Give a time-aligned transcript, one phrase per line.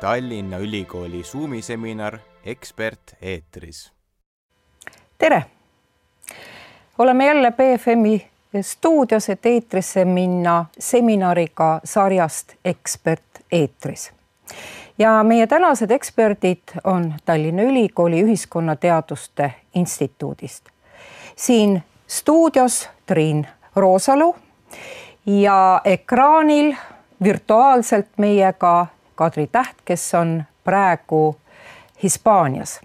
[0.00, 3.92] Tallinna Ülikooli Zoomi seminar Ekspert eetris.
[5.18, 5.44] tere!
[6.98, 8.26] oleme jälle BFM-i
[8.60, 13.22] stuudios, et eetrisse minna seminariga sarjast Ekspert
[13.52, 14.12] eetris.
[14.98, 20.64] ja meie tänased eksperdid on Tallinna Ülikooli Ühiskonnateaduste Instituudist.
[21.36, 24.36] siin stuudios Triin Roosalu
[25.26, 26.74] ja ekraanil
[27.22, 31.36] virtuaalselt meiega Kadri Täht, kes on praegu
[32.02, 32.80] Hispaanias.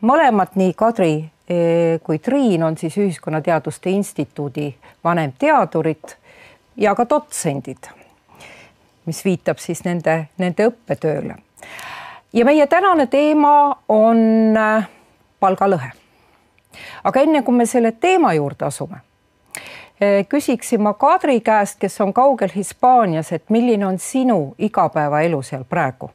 [0.00, 4.74] mõlemad, nii Kadri eh, kui Triin on siis Ühiskonnateaduste Instituudi
[5.04, 6.14] vanemteadurid
[6.76, 7.90] ja ka dotsendid,
[9.06, 11.36] mis viitab siis nende, nende õppetööle.
[12.32, 14.88] ja meie tänane teema on eh,
[15.40, 15.90] palgalõhe.
[17.04, 19.07] aga enne kui me selle teema juurde asume
[20.28, 26.10] küsiksin ma Kadri käest, kes on kaugel Hispaanias, et milline on sinu igapäevaelu seal praegu?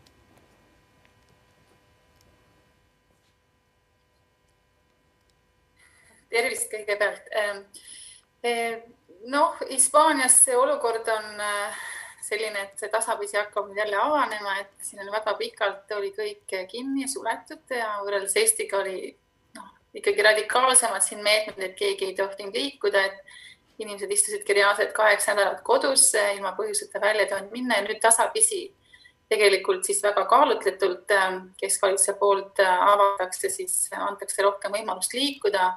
[6.33, 7.27] tervist kõigepealt.
[7.37, 7.59] Ähm,
[8.43, 8.79] eh,
[9.29, 11.83] noh, Hispaanias see olukord on äh,
[12.23, 16.55] selline, et see tasapisi hakkab nüüd jälle avanema, et siin on väga pikalt oli kõik
[16.71, 19.13] kinni, suletud ja võrreldes Eestiga oli
[19.57, 23.39] noh, ikkagi radikaalsemad siin meetmed, et keegi ei tohtinud liikuda, et
[23.79, 28.67] inimesed istusidki reaalselt kaheksa nädalat kodus ilma põhjuseta välja ei tohinud minna ja nüüd tasapisi
[29.33, 35.71] tegelikult siis väga kaalutletult ähm, keskvalitsuse poolt äh, avatakse, siis antakse rohkem võimalust liikuda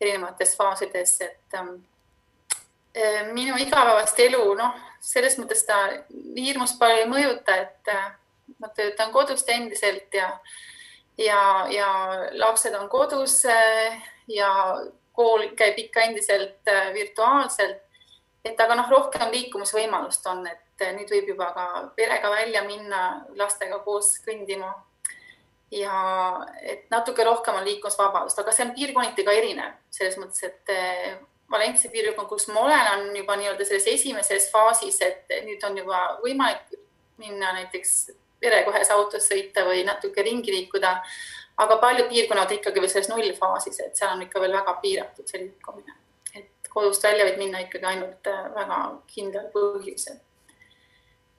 [0.00, 1.74] erinevates faasides, et ähm,
[2.96, 5.80] äh, minu igapäevast elu, noh, selles mõttes ta
[6.36, 8.08] hirmus palju ei mõjuta, et äh,
[8.62, 10.30] ma töötan kodust endiselt ja,
[11.18, 11.40] ja,
[11.72, 11.90] ja
[12.38, 13.42] lapsed on kodus
[14.30, 14.50] ja
[15.16, 17.82] kool käib ikka endiselt äh, virtuaalselt.
[18.46, 23.24] et aga noh, rohkem liikumisvõimalust on, et äh, nüüd võib juba ka perega välja minna,
[23.34, 24.74] lastega koos kõndima.
[25.70, 25.96] ja
[26.62, 31.16] et natuke rohkem on liikumisvabadust, aga see on piirkonniti ka erinev selles mõttes, et äh,
[31.50, 36.00] Valencia piirkond, kus ma olen, on juba nii-öelda selles esimeses faasis, et nüüd on juba
[36.22, 36.74] võimalik
[37.22, 37.92] minna näiteks
[38.40, 40.96] perega ühes autos sõita või natuke ringi liikuda
[41.56, 45.42] aga paljud piirkonnad ikkagi veel selles nullfaasis, et seal on ikka veel väga piiratud see
[45.46, 45.96] liikumine.
[46.36, 48.78] et kodust välja võid minna ikkagi ainult äh, väga
[49.14, 50.18] kindlal põhjusel.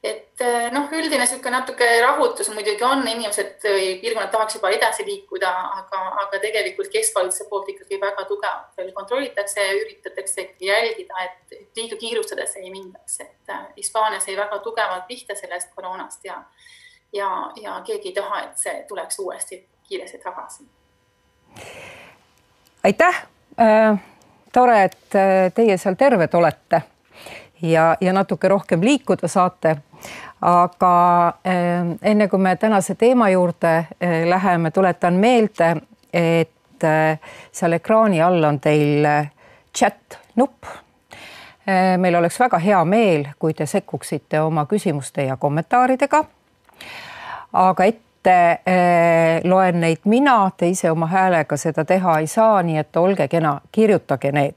[0.03, 5.05] et äh, noh, üldine niisugune natuke rahutus muidugi on, inimesed või piirkonnad tahaks juba edasi
[5.05, 11.77] liikuda, aga, aga tegelikult keskvalitsuse poolt ikkagi väga tugevalt veel kontrollitakse ja üritatakse jälgida, et
[11.77, 16.41] liiga kiirustades ei mindaks, et äh, Hispaania sai väga tugevalt pihta sellest koroonast ja
[17.13, 20.63] ja, ja keegi ei taha, et see tuleks uuesti kiiresti tagasi.
[22.83, 23.25] aitäh
[23.59, 23.99] äh,.
[24.53, 26.81] tore, et äh, teie seal terved olete
[27.61, 29.77] ja, ja natuke rohkem liikuda saate.
[30.41, 35.75] aga äh, enne kui me tänase teema juurde äh, läheme, tuletan meelde,
[36.13, 36.51] et
[37.51, 39.05] seal ekraani all on teil
[39.73, 40.65] chat nupp
[41.97, 46.23] meil oleks väga hea meel, kui te sekkuksite oma küsimuste ja kommentaaridega.
[47.53, 52.59] aga et ette eh, loen neid mina, te ise oma häälega seda teha ei saa,
[52.63, 54.55] nii et olge kena, kirjutage need.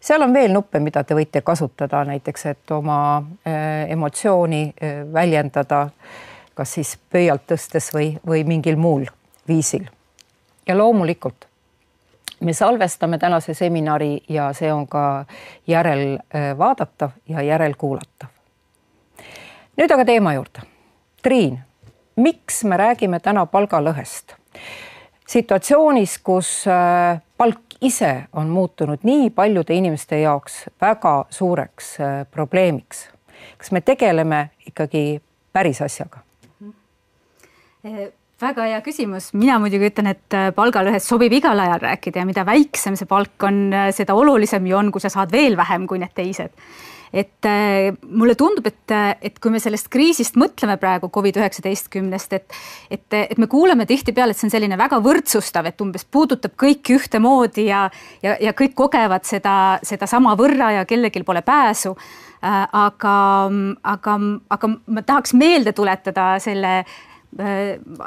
[0.00, 2.98] seal on veel nuppe, mida te võite kasutada näiteks, et oma
[3.46, 5.88] eh, emotsiooni eh, väljendada,
[6.54, 9.06] kas siis pöialt tõstes või, või mingil muul
[9.48, 9.86] viisil.
[10.66, 11.46] ja loomulikult
[12.40, 15.24] me salvestame tänase seminari ja see on ka
[15.66, 18.28] järelvaadatav ja järelkuulatav.
[19.76, 20.66] nüüd aga teema juurde.
[21.22, 21.62] Triin
[22.16, 24.36] miks me räägime täna palgalõhest?
[25.28, 33.08] situatsioonis, kus äh, palk ise on muutunud nii paljude inimeste jaoks väga suureks äh, probleemiks.
[33.58, 36.20] kas me tegeleme ikkagi päris asjaga?
[37.84, 42.44] Eh, väga hea küsimus, mina muidugi ütlen, et palgalõhest sobib igal ajal rääkida ja mida
[42.46, 46.12] väiksem see palk on, seda olulisem ju on, kui sa saad veel vähem kui need
[46.14, 46.52] teised
[47.14, 52.58] et äh, mulle tundub, et, et kui me sellest kriisist mõtleme praegu Covid üheksateistkümnest, et,
[52.90, 56.98] et, et me kuuleme tihtipeale, et see on selline väga võrdsustav, et umbes puudutab kõiki
[56.98, 57.86] ühtemoodi ja,
[58.24, 61.94] ja, ja kõik kogevad seda, seda samavõrra ja kellelgi pole pääsu.
[62.44, 63.16] Äh, aga,
[63.94, 64.20] aga,
[64.52, 67.13] aga ma tahaks meelde tuletada selle Äh,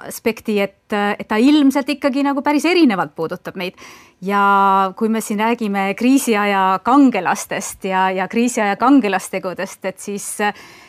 [0.07, 3.75] aspekti, et, et ta ilmselt ikkagi nagu päris erinevalt puudutab meid.
[4.21, 10.25] ja kui me siin räägime kriisiaja kangelastest ja, ja kriisiaja kangelastegudest, et siis,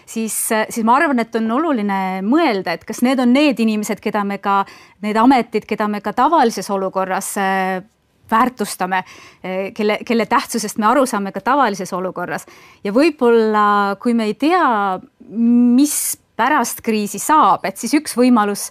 [0.07, 0.37] siis,
[0.71, 4.39] siis ma arvan, et on oluline mõelda, et kas need on need inimesed, keda me
[4.39, 4.63] ka,
[5.05, 7.83] need ametid, keda me ka tavalises olukorras äh,
[8.31, 9.03] väärtustame,
[9.45, 12.47] äh, kelle, kelle tähtsusest me aru saame ka tavalises olukorras.
[12.85, 18.69] ja võib-olla, kui me ei tea, mis pärast kriisi saab, et siis üks võimalus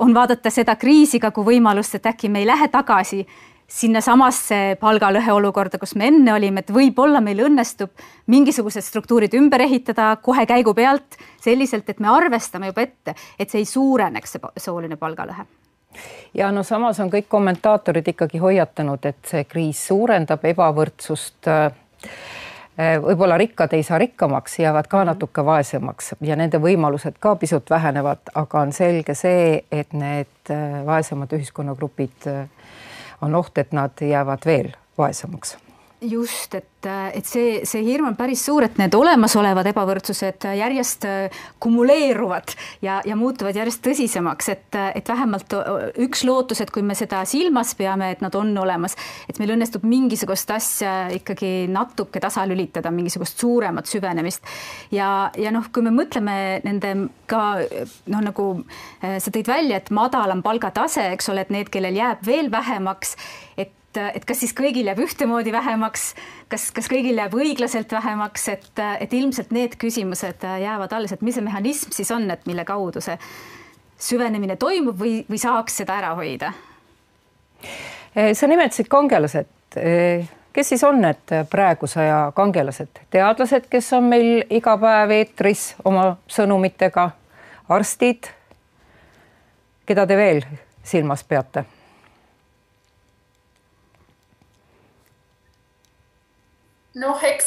[0.00, 3.20] on vaadata seda kriisi ka kui võimalust, et äkki me ei lähe tagasi
[3.68, 7.90] sinnasamasse palgalõhe olukorda, kus me enne olime, et võib-olla meil õnnestub
[8.30, 13.64] mingisugused struktuurid ümber ehitada kohe käigu pealt selliselt, et me arvestame juba ette, et see
[13.64, 15.46] ei suureneks, see sooline palgalõhe.
[16.36, 21.70] Ja no samas on kõik kommentaatorid ikkagi hoiatanud, et see kriis suurendab ebavõrdsust äh,
[22.76, 28.32] võib-olla rikkad ei saa rikkamaks, jäävad ka natuke vaesemaks ja nende võimalused ka pisut vähenevad,
[28.34, 32.42] aga on selge see, et need äh, vaesemad ühiskonnagrupid äh,
[33.20, 35.56] on oht, et nad jäävad veel vaesemaks
[36.00, 41.38] just, et, et see, see hirm on päris suur, et need olemasolevad ebavõrdsused järjest äh,
[41.62, 42.52] kumuleeruvad
[42.84, 45.56] ja, ja muutuvad järjest tõsisemaks, et, et vähemalt
[46.04, 48.96] üks lootus, et kui me seda silmas peame, et nad on olemas,
[49.28, 54.44] et meil õnnestub mingisugust asja ikkagi natuke tasalülitada, mingisugust suuremat süvenemist.
[54.94, 56.92] ja, ja noh, kui me mõtleme nende
[57.30, 57.46] ka
[58.12, 58.50] noh, nagu
[59.00, 63.16] äh, sa tõid välja, et madalam palgatase, eks ole, et need, kellel jääb veel vähemaks,
[63.56, 66.10] et et, et kas siis kõigil jääb ühtemoodi vähemaks,
[66.52, 68.70] kas, kas kõigil jääb õiglaselt vähemaks, et,
[69.00, 73.02] et ilmselt need küsimused jäävad alles, et mis see mehhanism siis on, et mille kaudu
[73.04, 73.18] see
[73.98, 76.52] süvenemine toimub või, või saaks seda ära hoida?
[78.32, 79.48] sa nimetasid kangelased.
[80.52, 83.02] kes siis on need praeguse aja kangelased?
[83.10, 87.10] teadlased, kes on meil iga päev eetris oma sõnumitega,
[87.68, 88.30] arstid,
[89.86, 90.44] keda te veel
[90.84, 91.66] silmas peate?
[96.96, 97.46] Noh, eks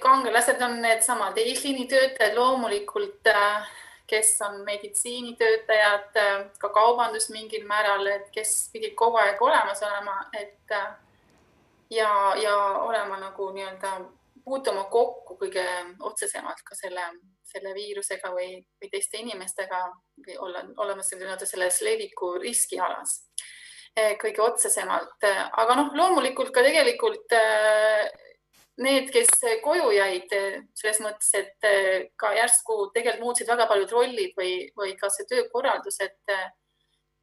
[0.00, 3.68] kangelased on needsamad eesliinitöötajad loomulikult, äh,
[4.06, 10.16] kes on meditsiinitöötajad, äh, ka kaubandus mingil määral, et kes pidid kogu aeg olemas olema,
[10.40, 10.88] et äh,
[11.90, 12.10] ja,
[12.42, 13.98] ja olema nagu nii-öelda
[14.44, 15.64] puutuma kokku kõige
[16.00, 17.04] otsesemalt ka selle,
[17.44, 19.84] selle viirusega või, või teiste inimestega
[20.26, 23.22] või olla, olema nii-öelda selles leviku riskialas
[24.22, 25.24] kõige otsesemalt.
[25.58, 27.32] aga noh, loomulikult ka tegelikult
[28.80, 29.30] need, kes
[29.64, 30.32] koju jäid,
[30.78, 35.28] selles mõttes, et eh, ka järsku tegelikult muutsid väga paljud rollid või, või ka see
[35.30, 36.36] töökorraldus, et,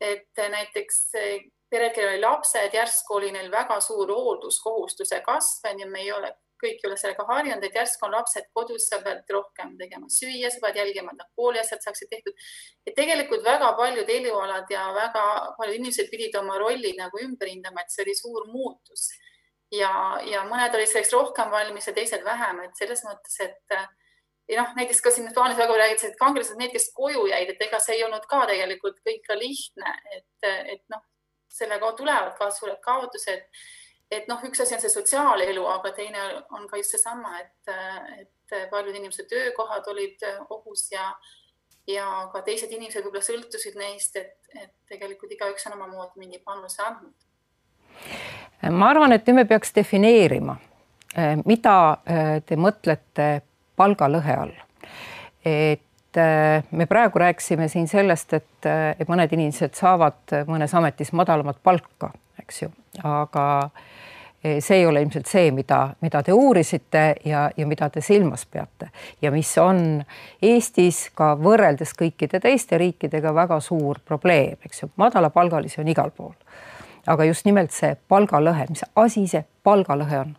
[0.02, 1.00] et näiteks
[1.70, 6.12] pered, kellel oli lapsed, järsku oli neil väga suur hoolduskohustuse kasv, on ju, me ei
[6.16, 6.32] ole,
[6.62, 10.50] kõik ei ole sellega harjunud, et järsku on lapsed kodus, sa pead rohkem tegema süüa,
[10.54, 12.50] sa pead jälgima, et nad kooliasjad saaksid tehtud.
[12.88, 15.26] et tegelikult väga paljud elualad ja väga
[15.58, 19.10] paljud inimesed pidid oma rolli nagu ümber hindama, et see oli suur muutus
[19.72, 19.92] ja,
[20.26, 23.78] ja mõned olid selleks rohkem valmis ja teised vähem, et selles mõttes, et
[24.48, 27.66] ja noh, näiteks ka siin plaanis väga räägitakse, et kangelased, need, kes koju jäid, et
[27.68, 31.04] ega see ei olnud ka tegelikult kõik ka lihtne, et, et noh,
[31.52, 33.44] sellega tulevad ka suured kaotused.
[34.12, 36.22] et noh, üks asi on see sotsiaalelu, aga teine
[36.56, 37.72] on ka just seesama, et,
[38.22, 41.10] et paljud inimeste töökohad olid ohus ja,
[41.92, 46.86] ja ka teised inimesed võib-olla sõltusid neist, et, et tegelikult igaüks on omamoodi mingi panuse
[46.88, 50.58] andnud ma arvan, et nüüd me peaks defineerima,
[51.16, 51.76] eh, mida
[52.06, 53.30] eh, te mõtlete
[53.78, 54.56] palgalõhe all.
[55.46, 58.70] et eh, me praegu rääkisime siin sellest, et,
[59.00, 62.12] et mõned inimesed saavad mõnes ametis madalamat palka,
[62.42, 62.72] eks ju,
[63.04, 63.70] aga
[64.48, 68.92] see ei ole ilmselt see, mida, mida te uurisite ja, ja mida te silmas peate.
[69.22, 70.04] Ja mis on
[70.42, 76.36] Eestis ka võrreldes kõikide teiste riikidega väga suur probleem, eks ju, madalapalgalisi on igal pool
[77.08, 80.36] aga just nimelt see palgalõhe, mis asi see palgalõhe on?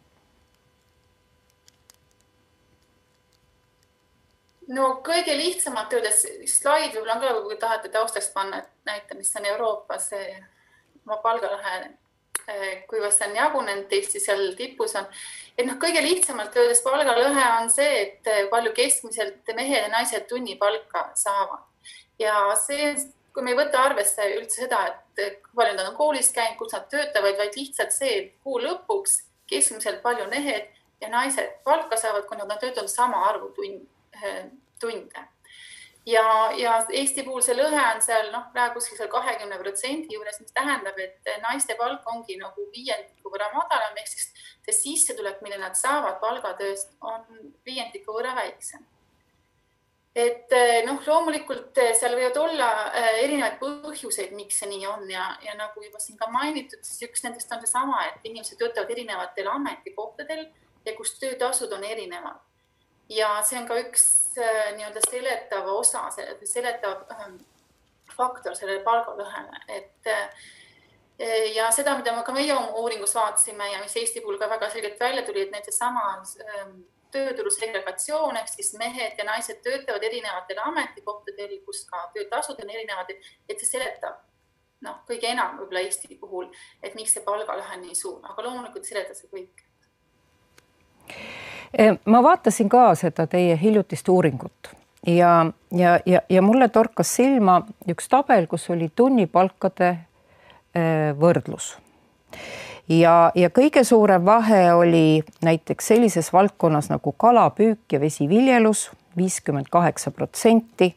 [4.69, 9.33] no kõige lihtsamalt öeldes slaid võib-olla on ka, kui tahate taustaks panna, et näita, mis
[9.41, 10.37] on Euroopas see
[11.23, 11.77] palgalõhe,
[12.53, 15.07] eh, kuidas see on jagunenud, Eesti seal tipus on.
[15.57, 21.11] et noh, kõige lihtsamalt öeldes palgalõhe on see, et palju keskmiselt mehed ja naised tunnipalka
[21.15, 21.65] saavad
[22.19, 22.93] ja see
[23.35, 24.81] kui me ei võta arvesse üldse seda,
[25.19, 28.59] et kui palju nad on koolis käinud, kus nad töötavad, vaid lihtsalt see, et kuu
[28.63, 30.69] lõpuks keskmiselt palju mehed
[31.01, 33.85] ja naised palka saavad, kui nad on töötanud sama arvu tund,
[34.23, 34.47] eh,
[34.81, 35.27] tunde.
[36.09, 36.25] ja,
[36.57, 40.99] ja Eesti puhul see lõhe on seal noh, praegu seal kahekümne protsendi juures, mis tähendab,
[40.99, 44.31] et naiste palk ongi nagu viiendiku võrra madalam, ehk siis
[44.65, 48.87] see sissetulek, mille nad saavad palgatööst, on viiendiku võrra väiksem
[50.19, 55.05] et eh, noh, loomulikult eh, seal võivad olla eh, erinevaid põhjuseid, miks see nii on
[55.13, 58.91] ja, ja nagu juba siin ka mainitud, siis üks nendest on seesama, et inimesed töötavad
[58.95, 60.43] erinevatel ametikohtadel
[60.87, 62.43] ja kus töötasud on erinevad.
[63.15, 64.05] ja see on ka üks
[64.39, 66.09] nii-öelda seletav osa,
[66.45, 67.39] seletav ähm,
[68.13, 70.11] faktor sellele palgalõhele, et
[71.55, 75.01] ja seda, mida me ka meie uuringus vaatasime ja mis Eesti puhul ka väga selgelt
[75.01, 76.81] välja tuli, et näiteks sama ähm,
[77.15, 83.13] tööturu segregatsioon ehk siis mehed ja naised töötavad erinevatel ametikohtadel, kus ka töötasud on erinevad,
[83.49, 84.21] et see seletab
[84.87, 86.51] noh, kõige enam võib-olla Eesti puhul,
[86.83, 89.65] et miks see palgalõhe nii suur, aga loomulikult ei seleta see kõik.
[91.73, 94.71] E, ma vaatasin ka seda teie hiljutist uuringut
[95.07, 95.33] ja,
[95.75, 100.83] ja, ja, ja mulle torkas silma üks tabel, kus oli tunnipalkade e,
[101.19, 101.75] võrdlus
[102.89, 110.11] ja, ja kõige suurem vahe oli näiteks sellises valdkonnas nagu kalapüük ja vesiviljelus, viiskümmend kaheksa
[110.11, 110.95] protsenti,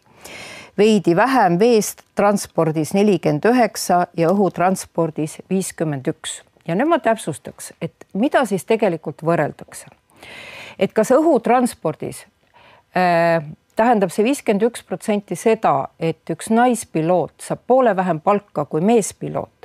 [0.78, 6.42] veidi vähem veest transpordis nelikümmend üheksa ja õhutranspordis viiskümmend üks.
[6.68, 9.88] ja nüüd ma täpsustaks, et mida siis tegelikult võrreldakse.
[10.80, 12.26] et kas õhutranspordis
[12.96, 13.44] äh,
[13.76, 19.61] tähendab see viiskümmend üks protsenti seda, et üks naispiloot saab poole vähem palka kui meespiloot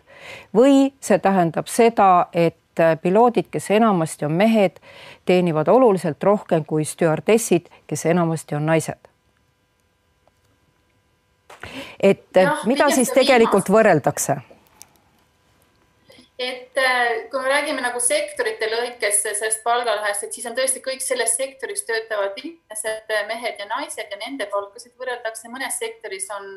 [0.55, 2.57] või see tähendab seda, et
[3.03, 4.81] piloodid, kes enamasti on mehed,
[5.25, 8.99] teenivad oluliselt rohkem kui stjuardessid, kes enamasti on naised.
[12.01, 13.73] et ja, mida siis tegelikult viimast.
[13.73, 14.37] võrreldakse?
[16.39, 21.01] et äh, kui me räägime nagu sektorite lõikes sellest palgalõhest, et siis on tõesti kõik
[21.01, 26.51] selles sektoris töötavad inimesed, mehed ja naised ja nende palkasid võrreldakse, mõnes sektoris on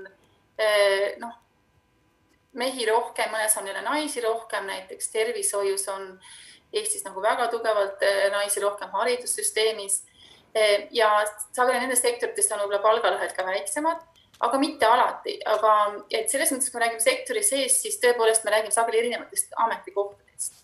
[0.59, 1.37] äh, noh
[2.57, 6.13] mehi rohkem, mõnes on jälle naisi rohkem, näiteks tervishoius on
[6.73, 10.03] Eestis nagu väga tugevalt eh, naisi rohkem haridussüsteemis.
[10.53, 11.09] Eh, ja
[11.53, 14.03] sageli nendes sektorites on võib-olla palgalõhed ka väiksemad,
[14.45, 15.73] aga mitte alati, aga
[16.13, 20.57] et selles mõttes, kui me räägime sektori sees, siis tõepoolest me räägime sageli erinevatest ametikohtadest.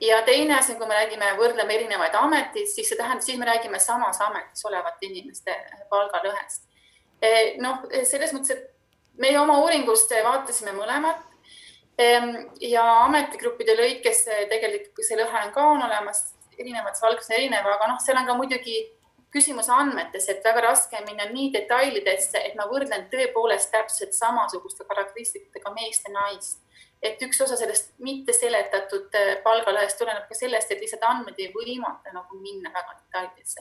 [0.00, 3.78] ja teine asi, kui me räägime, võrdleme erinevaid ameteid, siis see tähendab, siis me räägime
[3.80, 5.54] samas ametis olevate inimeste
[5.90, 6.66] palgalõhest.
[7.22, 8.75] Eh, noh, selles mõttes, et
[9.22, 11.22] meie oma uuringust vaatasime mõlemat
[12.60, 16.26] ja ametigruppide lõikes tegelikult see lõhe on ka on olemas,
[16.58, 18.76] erinevates valdkondades erinev, aga noh, seal on ka muidugi
[19.32, 25.72] küsimus andmetes, et väga raske minna nii detailidesse, et ma võrdlen tõepoolest täpselt samasuguste karakteristikutega
[25.76, 26.62] meest ja naist.
[27.02, 31.50] et üks osa sellest mitte seletatud eh, palgalõhest tuleneb ka sellest, et lihtsalt andmed ei
[31.52, 33.60] võimalda nagu minna väga detailidesse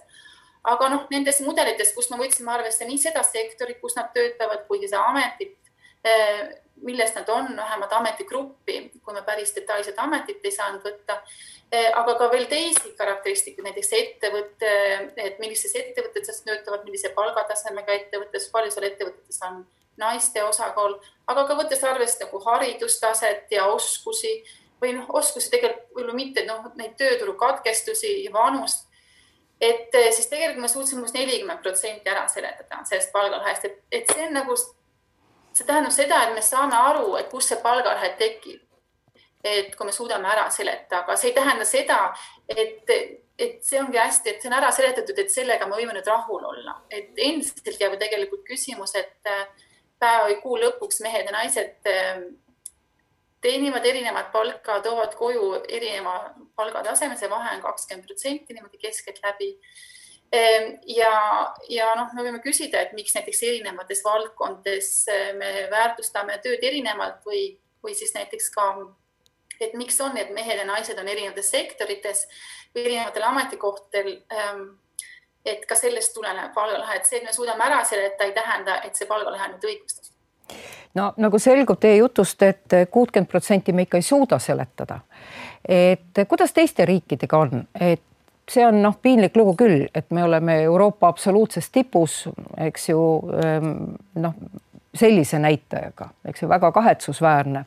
[0.71, 4.81] aga noh, nendes mudelites, kus me võtsime arvesse nii seda sektorit, kus nad töötavad, kui
[4.83, 5.57] seda ametit,
[6.03, 6.45] eh,
[6.85, 11.19] millest nad on, vähemalt ametigruppi, kui me päris detailset ametit ei saanud võtta,
[11.71, 14.73] eh, aga ka veel teisi karakteristikuid, näiteks ettevõte,
[15.17, 19.65] et millises ettevõttes töötavad, millise palgatasemega ettevõttes, palju seal ettevõtetes on
[19.97, 24.43] naiste osakaal, aga ka võttes arvesse nagu haridustaset ja oskusi
[24.81, 28.84] või noh, oskusi tegelikult võib-olla mitte, noh, neid tööturu katkestusi ja vanust
[29.65, 34.13] et eh, siis tegelikult me suutsime umbes nelikümmend protsenti ära seletada sellest palgalõhest, et, et
[34.13, 34.57] see on nagu,
[35.55, 38.61] see tähendab seda, et me saame aru, et kus see palgalõhe tekib.
[39.45, 41.97] et kui me suudame ära seletada, aga see ei tähenda seda,
[42.49, 42.89] et,
[43.37, 46.47] et see ongi hästi, et see on ära seletatud, et sellega me võime nüüd rahul
[46.49, 49.43] olla, et endiselt jääb ju tegelikult küsimus, et eh,
[50.01, 52.25] päeva või kuu lõpuks mehed ja naised eh,
[53.45, 56.15] teenivad erinevat palka, toovad koju erineva
[56.57, 59.51] palgataseme, see vahe on kakskümmend protsenti niimoodi keskeltläbi.
[60.33, 61.11] Ehm, ja,
[61.69, 67.21] ja noh, me võime küsida, et miks näiteks erinevates valdkondades eh, me väärtustame tööd erinevalt
[67.27, 67.43] või,
[67.85, 68.65] või siis näiteks ka,
[69.61, 72.25] et miks on, et mehed ja naised on erinevates sektorites
[72.73, 74.65] või erinevatel ametikohtadel ehm,
[75.45, 78.97] et ka sellest tuleneb palgalõhe, et see, et me suudame ära seletada, ei tähenda, et
[78.97, 80.14] see palgalõhe nüüd õigustatud
[80.95, 84.99] no nagu selgub teie jutust et, et kuutkümmend protsenti me ikka ei suuda seletada.
[85.67, 88.01] et kuidas teiste riikidega on, et
[88.51, 92.25] see on noh, piinlik lugu küll, et me oleme Euroopa absoluutses tipus,
[92.61, 92.99] eks ju
[93.41, 93.71] ehm,
[94.21, 94.35] noh,
[94.95, 97.65] sellise näitajaga, eks ju, väga kahetsusväärne.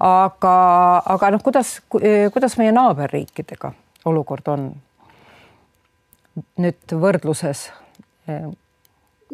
[0.00, 0.56] aga,
[1.14, 1.76] aga noh, kuidas,
[2.32, 3.72] kuidas meie naaberriikidega
[4.04, 4.66] olukord on
[6.58, 7.68] nüüd võrdluses
[8.28, 8.50] ehm,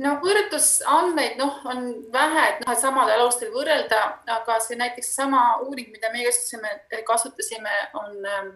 [0.00, 4.00] no võrdlusandmeid noh, on vähe, et noh, et samadel alustel võrrelda,
[4.38, 6.72] aga see näiteks sama uuring, mida meie kasutasime,
[7.08, 8.50] kasutasime, on ähm,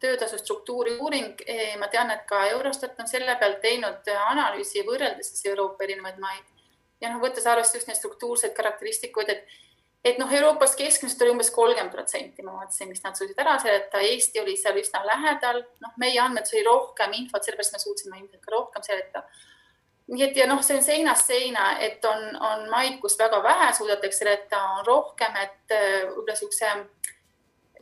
[0.00, 1.40] töötasu struktuuri uuring.
[1.80, 6.46] Ma tean, et ka Eurostat on selle pealt teinud analüüsi võrreldes siis Euroopa erinevaid maid.
[7.00, 9.58] Ja noh, võttes arvesse just neid struktuurseid karakteristikuid, et
[10.00, 14.00] et noh, Euroopas keskmiselt oli umbes kolmkümmend protsenti, ma vaatasin, mis nad suutsid ära seletada,
[14.00, 18.40] Eesti oli seal üsna lähedal, noh, meie andmetes oli rohkem infot, sellepärast me suutsime ilmselt
[18.46, 19.26] ka rohkem seletada
[20.10, 23.70] nii et ja noh, see on seinast seina, et on, on maid, kus väga vähe
[23.76, 26.72] suudetakse jätta, on rohkem, et äh, võib-olla niisuguse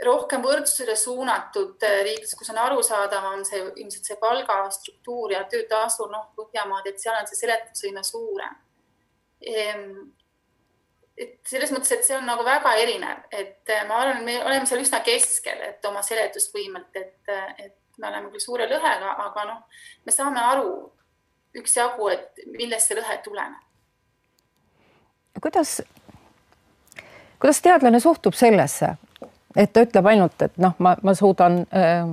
[0.05, 6.29] rohkem võrdsusele suunatud äh, riikides, kus on arusaadavam see ilmselt see palgastruktuur ja töötasu, noh,
[6.37, 8.61] Põhjamaad, et seal on see seletusvõime suurem.
[9.49, 9.89] Ehm,
[11.19, 14.69] et selles mõttes, et see on nagu väga erinev, et äh, ma arvan, me oleme
[14.69, 19.83] seal üsna keskel, et oma seletusvõimelt, et, et me oleme küll suure lõhega, aga noh,
[20.05, 20.71] me saame aru
[21.63, 23.65] üksjagu, et millest see lõhe tuleneb.
[25.43, 25.81] kuidas,
[27.39, 28.97] kuidas teadlane suhtub sellesse,
[29.57, 32.09] et ta ütleb ainult, et noh, ma, ma suudan äh,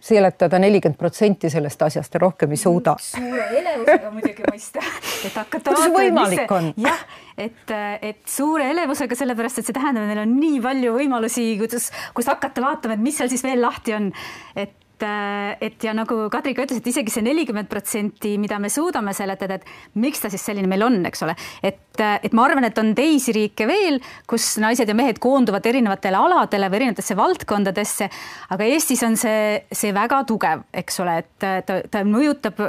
[0.00, 2.94] seletada nelikümmend protsenti sellest asjast ja rohkem ei suuda.
[3.04, 4.84] suure elevusega muidugi mõista,
[5.26, 5.60] et hakata.
[5.70, 6.70] kuidas see võimalik on?
[6.80, 7.02] jah,
[7.36, 11.90] et, et suure elevusega, sellepärast et see tähendab, et neil on nii palju võimalusi, kuidas,
[12.16, 14.08] kus hakata vaatama, et mis seal siis veel lahti on.
[14.56, 18.70] et et, et ja nagu Kadri ka ütles, et isegi see nelikümmend protsenti, mida me
[18.72, 21.34] suudame seletada, et miks ta siis selline meil on, eks ole,
[21.66, 26.20] et, et ma arvan, et on teisi riike veel, kus naised ja mehed koonduvad erinevatele
[26.20, 28.10] aladele või erinevatesse valdkondadesse,
[28.54, 32.60] aga Eestis on see, see väga tugev, eks ole, et ta, ta mõjutab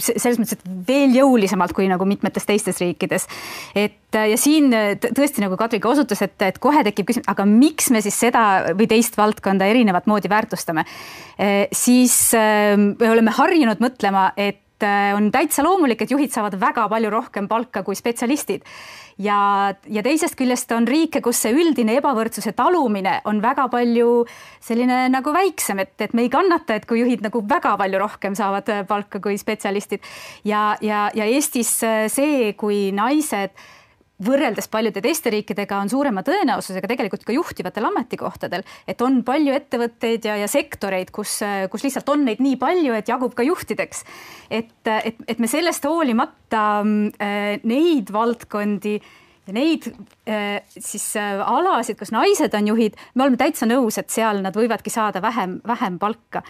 [0.00, 3.26] selles mõttes, et veel jõulisemalt kui nagu mitmetes teistes riikides.
[3.74, 7.90] et ja siin tõesti nagu Kadri ka osutas, et, et kohe tekib küsimus, aga miks
[7.94, 10.84] me siis seda või teist valdkonda erinevat moodi väärtustame,
[11.72, 14.58] siis me oleme harjunud mõtlema, et
[15.14, 18.64] on täitsa loomulik, et juhid saavad väga palju rohkem palka kui spetsialistid
[19.20, 19.40] ja,
[19.86, 24.24] ja teisest küljest on riike, kus see üldine ebavõrdsuse talumine on väga palju
[24.64, 28.38] selline nagu väiksem, et, et me ei kannata, et kui juhid nagu väga palju rohkem
[28.38, 30.04] saavad palka kui spetsialistid.
[30.48, 31.76] Ja, ja, ja Eestis
[32.12, 33.54] see, kui naised
[34.24, 40.28] võrreldes paljude teiste riikidega on suurema tõenäosusega tegelikult ka juhtivatel ametikohtadel, et on palju ettevõtteid
[40.28, 41.38] ja, ja sektoreid, kus,
[41.72, 44.04] kus lihtsalt on neid nii palju, et jagub ka juhtideks.
[44.50, 48.98] et, et, et me sellest hoolimata äh, neid valdkondi
[49.46, 49.88] ja neid
[50.28, 54.56] äh, siis äh, alasid, kus naised on juhid, me oleme täitsa nõus, et seal nad
[54.56, 56.44] võivadki saada vähem, vähem palka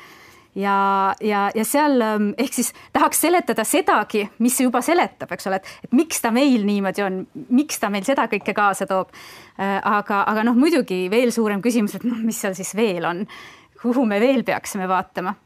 [0.54, 5.50] ja, ja, ja seal ähm, ehk siis tahaks seletada sedagi, mis see juba seletab, eks
[5.50, 7.22] ole, et, et miks ta meil niimoodi on,
[7.54, 9.12] miks ta meil seda kõike kaasa toob.
[9.60, 13.26] Äh, aga, aga noh, muidugi veel suurem küsimus, et noh, mis seal siis veel on,
[13.80, 15.36] kuhu me veel peaksime vaatama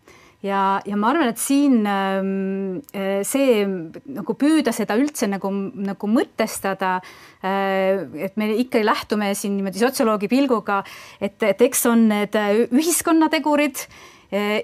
[0.44, 6.10] ja, ja ma arvan, et siin ähm, äh, see nagu püüda seda üldse nagu, nagu
[6.10, 6.96] mõtestada,
[7.44, 10.82] äh, et me ikka lähtume siin niimoodi sotsioloogi pilguga,
[11.20, 12.36] et, et eks on need
[12.70, 13.86] ühiskonnategurid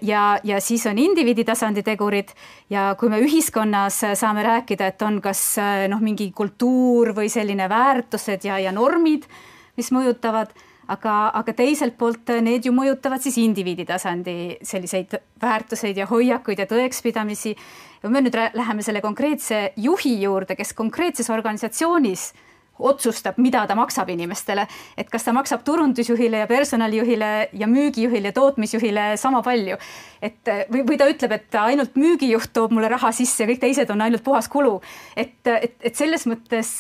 [0.03, 2.33] ja, ja siis on indiviidi tasandi tegurid
[2.71, 5.43] ja kui me ühiskonnas saame rääkida, et on kas
[5.93, 9.29] noh, mingi kultuur või selline väärtused ja, ja normid,
[9.79, 10.51] mis mõjutavad,
[10.91, 16.67] aga, aga teiselt poolt need ju mõjutavad siis indiviidi tasandi selliseid väärtuseid ja hoiakuid ja
[16.71, 17.55] tõekspidamisi.
[18.03, 22.33] ja me nüüd läheme selle konkreetse juhi juurde, kes konkreetses organisatsioonis
[22.81, 24.67] otsustab, mida ta maksab inimestele,
[24.99, 29.77] et kas ta maksab turundusjuhile ja personalijuhile ja müügijuhile ja tootmisjuhile sama palju.
[30.23, 34.01] et või, või ta ütleb, et ainult müügijuht toob mulle raha sisse kõik teised on
[34.05, 34.81] ainult puhas kulu.
[35.17, 36.73] et, et, et selles mõttes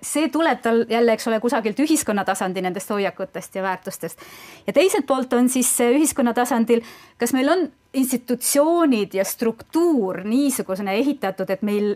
[0.00, 4.18] see tuleb tal jälle, eks ole, kusagilt ühiskonna tasandi nendest hoiakutest ja väärtustest.
[4.66, 6.84] ja teiselt poolt on siis ühiskonna tasandil,
[7.18, 11.94] kas meil on institutsioonid ja struktuur niisugusena ehitatud, et meil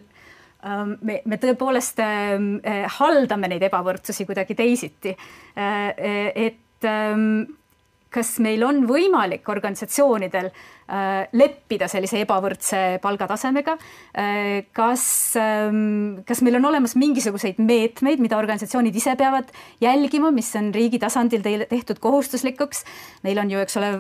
[0.63, 5.15] me, me tõepoolest ähm, äh, haldame neid ebavõrdsusi kuidagi teisiti.
[5.55, 5.63] Äh,
[5.95, 7.47] äh, et ähm,
[8.11, 10.47] kas meil on võimalik organisatsioonidel
[11.37, 13.75] leppida sellise ebavõrdse palgatasemega?
[14.73, 15.03] kas,
[16.31, 19.53] kas meil on olemas mingisuguseid meetmeid, mida organisatsioonid ise peavad
[19.85, 22.81] jälgima, mis on riigi tasandil teile tehtud kohustuslikuks?
[23.29, 23.93] meil on ju, eks ole,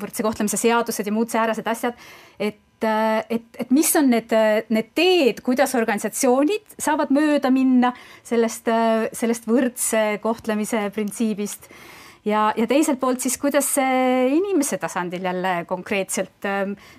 [0.00, 2.00] võrdse kohtlemise seadused ja muud säärased asjad,
[2.40, 4.34] et et, et mis on need,
[4.72, 8.68] need teed, kuidas organisatsioonid saavad mööda minna sellest,
[9.16, 11.70] sellest võrdse kohtlemise printsiibist
[12.24, 16.48] ja, ja teiselt poolt siis, kuidas see inimese tasandil jälle konkreetselt,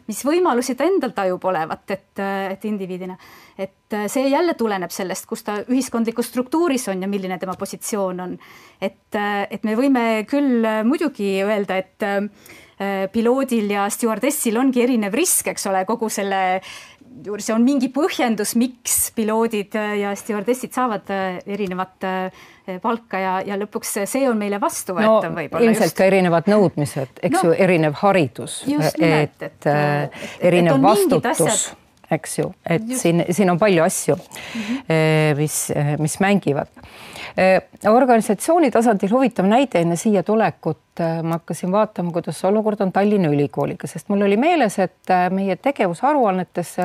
[0.08, 3.18] mis võimalusi ta endal tajub olevat, et, et indiviidina,
[3.62, 8.36] et see jälle tuleneb sellest, kus ta ühiskondlikus struktuuris on ja milline tema positsioon on.
[8.82, 12.30] et, et me võime küll muidugi öelda, et Äh,
[13.14, 16.42] piloodil ja stjuardessil ongi erinev risk, eks ole, kogu selle
[17.26, 22.42] juures on mingi põhjendus, miks piloodid ja stjuardessid saavad äh, erinevat äh,
[22.82, 25.66] palka ja, ja lõpuks see on meile vastuvõetav no, võib-olla.
[25.68, 25.98] ilmselt just.
[26.00, 29.70] ka erinevad nõudmised, eks no, ju, erinev haridus, et, et, et
[30.52, 31.72] erinev et vastutus
[32.12, 33.02] eks ju, et Just.
[33.02, 35.38] siin, siin on palju asju mm, -hmm.
[35.38, 36.68] mis, mis mängivad.
[37.38, 42.92] Eh, organisatsiooni tasandil huvitav näide enne siia tulekut, eh, ma hakkasin vaatama, kuidas olukord on
[42.92, 46.76] Tallinna Ülikooliga, sest mul oli meeles, et meie tegevusaruannetes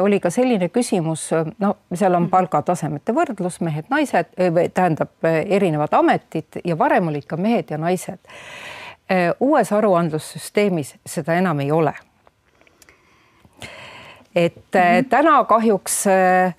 [0.00, 1.28] oli ka selline küsimus,
[1.60, 2.30] no seal on mhm.
[2.30, 4.32] palgatasemete võrdlus, mehed-naised,
[4.74, 8.18] tähendab erinevad ametid ja varem olid ka mehed ja naised.
[9.40, 11.92] uues aruandlussüsteemis seda enam ei ole
[14.36, 15.08] et mm -hmm.
[15.08, 16.54] täna kahjuks äh,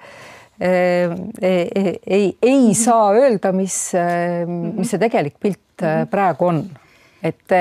[0.60, 1.70] ei,
[2.08, 3.94] ei, ei saa öelda, mis,
[4.74, 6.64] mis see tegelik pilt praegu on
[7.24, 7.54] et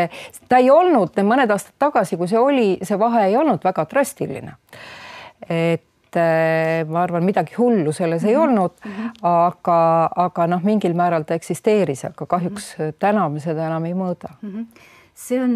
[0.49, 4.53] ta ei olnud mõned aastad tagasi, kui see oli, see vahe ei olnud väga drastiline.
[5.49, 5.83] et
[6.89, 8.31] ma arvan, midagi hullu selles mm -hmm.
[8.31, 8.43] ei mhm.
[8.43, 9.11] olnud mm, -hmm.
[9.23, 12.95] aga, aga noh, mingil määral ta eksisteeris, aga kahjuks mm -hmm.
[12.99, 14.53] täna me seda enam ei mõõda mm.
[14.53, 14.67] -hmm
[15.17, 15.55] see on,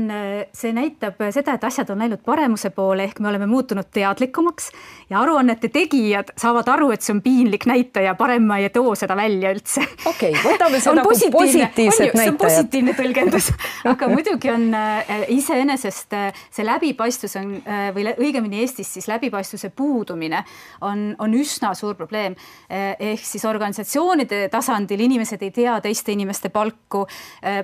[0.57, 4.71] see näitab seda, et asjad on läinud paremuse poole, ehk me oleme muutunud teadlikumaks
[5.11, 9.17] ja aruannete tegijad saavad aru, et see on piinlik näitaja, parem ma ei too seda
[9.19, 9.85] välja üldse.
[10.05, 12.23] okei okay,, võtame seda kui positiivset näitajat.
[12.23, 13.51] see on positiivne tõlgendus
[13.89, 19.71] aga muidugi on äh, iseenesest äh, see läbipaistvus on äh, või õigemini Eestis siis läbipaistvuse
[19.77, 20.43] puudumine
[20.87, 22.35] on, on üsna suur probleem.
[22.71, 27.07] ehk siis organisatsioonide tasandil inimesed ei tea teiste inimeste palku.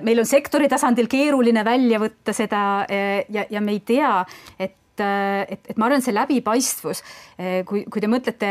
[0.01, 4.19] meil on sektori tasandil keeruline välja välja võtta seda eh, ja, ja me ei tea,
[4.59, 7.03] et et, et ma arvan, see läbipaistvus,
[7.37, 8.47] eh, kui, kui te mõtlete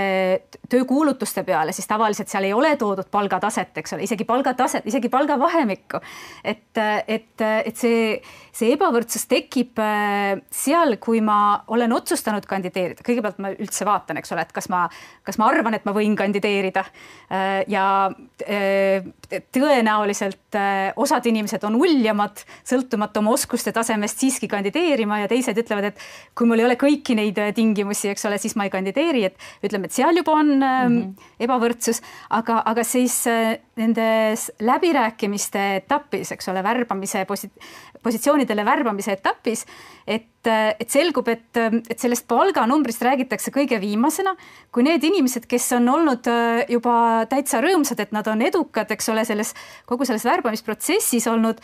[0.70, 5.98] töökuulutuste peale, siis tavaliselt seal ei ole toodud palgataset, eks ole, isegi palgataset, isegi palgavahemikku.
[6.44, 8.14] et, et, et see,
[8.56, 14.32] see ebavõrdsus tekib äh, seal, kui ma olen otsustanud kandideerida, kõigepealt ma üldse vaatan, eks
[14.32, 14.86] ole, et kas ma,
[15.26, 16.86] kas ma arvan, et ma võin kandideerida.
[17.28, 17.84] Äh, ja
[18.46, 19.06] äh,
[19.52, 20.56] tõenäoliselt
[20.96, 26.06] osad inimesed on uljamad, sõltumata oma oskuste tasemest siiski kandideerima ja teised ütlevad, et
[26.38, 29.90] kui mul ei ole kõiki neid tingimusi, eks ole, siis ma ei kandideeri, et ütleme,
[29.90, 31.30] et seal juba on mm -hmm.
[31.44, 33.24] ebavõrdsus, aga, aga siis
[33.76, 37.50] nendes läbirääkimiste etapis, eks ole, värbamise posi-,
[38.02, 39.66] positsioonidele värbamise etapis,
[40.06, 44.32] et, et selgub, et, et sellest palganumbrist räägitakse kõige viimasena,
[44.72, 49.12] kui need inimesed, kes on olnud äh, juba täitsa rõõmsad, et nad on edukad, eks
[49.12, 49.52] ole, selles
[49.88, 51.60] kogu selles värbamisprotsessis olnud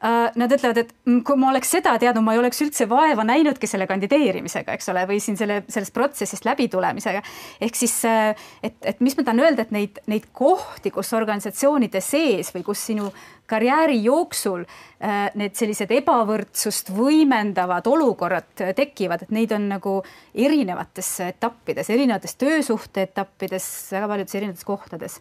[0.00, 0.92] nad ütlevad, et
[1.26, 5.02] kui ma oleks seda teadnud, ma ei oleks üldse vaeva näinudki selle kandideerimisega, eks ole,
[5.10, 7.20] või siin selle, sellest protsessist läbitulemisega.
[7.60, 8.32] ehk siis, äh,
[8.62, 12.86] et, et mis ma tahan öelda, et neid, neid kohti, kus organisatsioonide sees või kus
[12.88, 13.10] sinu
[13.50, 19.98] karjääri jooksul äh, need sellised ebavõrdsust võimendavad olukorrad tekivad, et neid on nagu
[20.34, 25.20] erinevates etappides, erinevates töösuhte etappides, väga paljudes erinevates kohtades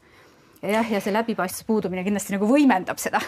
[0.61, 3.21] jah, ja see läbipaistvuse puudumine kindlasti nagu võimendab seda.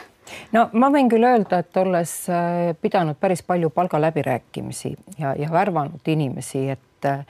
[0.56, 6.08] no ma võin küll öelda, et olles äh, pidanud päris palju palgaläbirääkimisi ja, ja värvanud
[6.14, 7.26] inimesi, et äh,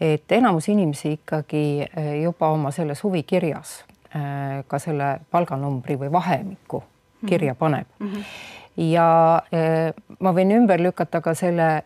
[0.00, 3.82] et enamus inimesi ikkagi äh, juba oma selles huvikirjas
[4.70, 6.78] ka selle palganumbri või vahemiku
[7.26, 7.58] kirja mhm.
[7.58, 8.12] paneb mm.
[8.12, 9.38] -hmm ja
[10.18, 11.84] ma võin ümber lükata ka selle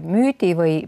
[0.00, 0.78] müüdi või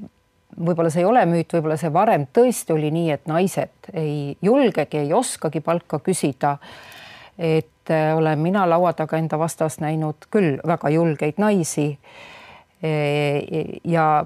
[0.55, 5.03] võib-olla see ei ole müüt, võib-olla see varem tõesti oli nii, et naised ei julgegi,
[5.03, 6.57] ei oskagi palka küsida.
[7.39, 11.99] et äh, olen mina laua taga enda vastast näinud küll väga julgeid naisi.
[12.83, 12.91] E,
[13.85, 14.25] ja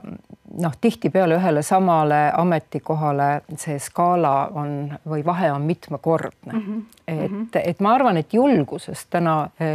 [0.59, 3.29] noh, tihtipeale ühele samale ametikohale
[3.59, 4.73] see skaala on
[5.09, 6.65] või vahe on mitmekordne mm.
[6.67, 6.81] -hmm.
[7.07, 7.45] et, mhm.
[7.65, 9.71] et ma arvan, et julgusest täna e,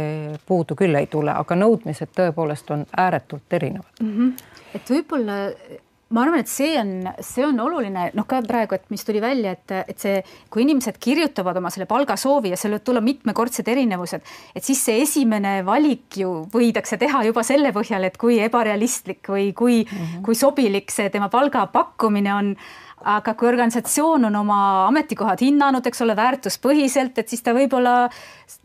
[0.46, 4.12] puudu küll ei tule, aga nõudmised tõepoolest on ääretult erinevad mm.
[4.12, 4.32] -hmm.
[4.74, 5.32] et võib-olla
[6.14, 6.92] ma arvan, et see on,
[7.24, 10.20] see on oluline, noh ka praegu, et mis tuli välja, et, et see,
[10.52, 15.02] kui inimesed kirjutavad oma selle palgasoovi ja seal võivad tulla mitmekordsed erinevused, et siis see
[15.02, 20.24] esimene valik ju võidakse teha juba selle põhjal, et kui ebarealistlik või kui mm, -hmm.
[20.26, 22.56] kui sobilik see tema palga pakkumine on
[23.06, 28.08] aga kui organisatsioon on oma ametikohad hinnanud, eks ole, väärtuspõhiselt, et siis ta võib-olla,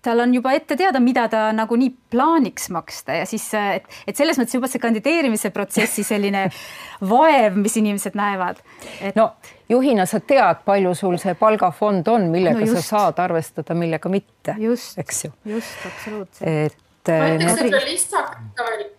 [0.05, 4.39] tal on juba ette teada, mida ta nagunii plaaniks maksta ja siis, et, et selles
[4.39, 6.47] mõttes juba see kandideerimise protsessi selline
[7.05, 8.61] vaev, mis inimesed näevad
[9.01, 9.15] et....
[9.15, 9.31] no
[9.69, 12.87] juhina sa tead, palju sul see palgafond on, millega no just.
[12.87, 14.55] sa saad arvestada, millega mitte,
[14.97, 15.35] eks ju.
[15.55, 16.47] just, absoluutselt.
[16.47, 17.13] et.
[17.13, 18.97] ma ütleks ka veel lisaks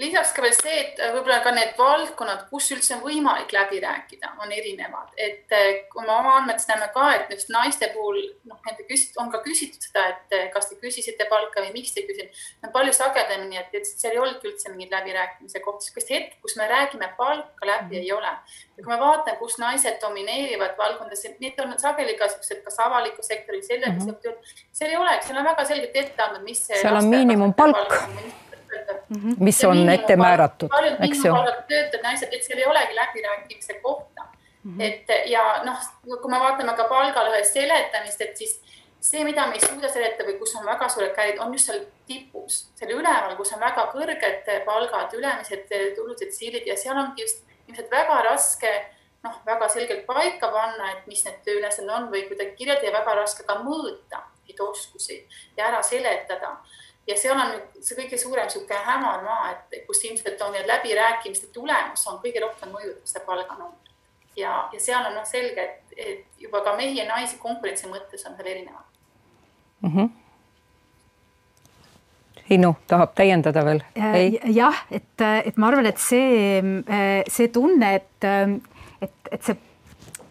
[0.00, 4.32] ka veel see, et äh, võib-olla ka need valdkonnad, kus üldse on võimalik läbi rääkida,
[4.42, 8.58] on erinevad, et äh, kui me oma andmetes näeme ka, et just naiste puhul noh,
[8.66, 12.02] nende küsit-, on ka küsitud seda, et äh, kas te küsisite palka või miks te
[12.02, 12.40] ei küsinud.
[12.72, 16.68] palju sagedamini, et, et seal ei olnudki üldse mingeid läbirääkimise kohti, sihukest hetk, kus me
[16.70, 18.04] räägime palka läbi mm, -hmm.
[18.04, 18.34] ei ole.
[18.76, 23.22] ja kui me vaatame, kus naised domineerivad valdkondades, need on sageli ka siuksed, kas avaliku
[23.22, 24.52] sektori, sellega mm -hmm.
[24.72, 26.66] seal ei ole, seal on väga selgelt ette andnud, mis.
[26.66, 28.49] seal on miinimumpalk Mm -hmm.
[29.38, 30.74] Mis on ette määratud,
[31.06, 31.34] eks ju.
[31.68, 34.26] töötajad, naised, et seal ei olegi läbirääkimise kohta
[34.62, 34.76] mm.
[34.76, 34.82] -hmm.
[34.82, 38.60] et ja noh, kui me vaatame ka palgalõhe seletamist, et siis
[39.00, 41.84] see, mida me ei suuda seletada või kus on väga suured käed, on just seal
[42.06, 47.44] tipus, seal üleval, kus on väga kõrged palgad, ülemised tulused siilid ja seal ongi just
[47.68, 48.72] ilmselt väga raske
[49.24, 53.16] noh, väga selgelt paika panna, et mis need tööülesanded on või kuidagi kirjeldada ja väga
[53.22, 55.20] raske ka mõõta neid oskusi
[55.56, 56.56] ja ära seletada
[57.06, 60.68] ja seal on nüüd see kõige suurem niisugune hämar maa, et kus ilmselt on need
[60.68, 63.92] läbirääkimiste tulemus on kõige rohkem mõjutab seda palganumber.
[64.36, 68.26] ja, ja seal on noh, selge, et, et juba ka mehi ja naisi konkurentsi mõttes
[68.28, 68.84] on seal erinevad
[69.80, 69.94] mm.
[69.96, 70.10] -hmm.
[72.50, 73.82] Innu tahab täiendada veel?
[74.54, 76.62] jah, et, et ma arvan, et see,
[77.28, 78.24] see tunne, et,
[79.00, 79.69] et, et see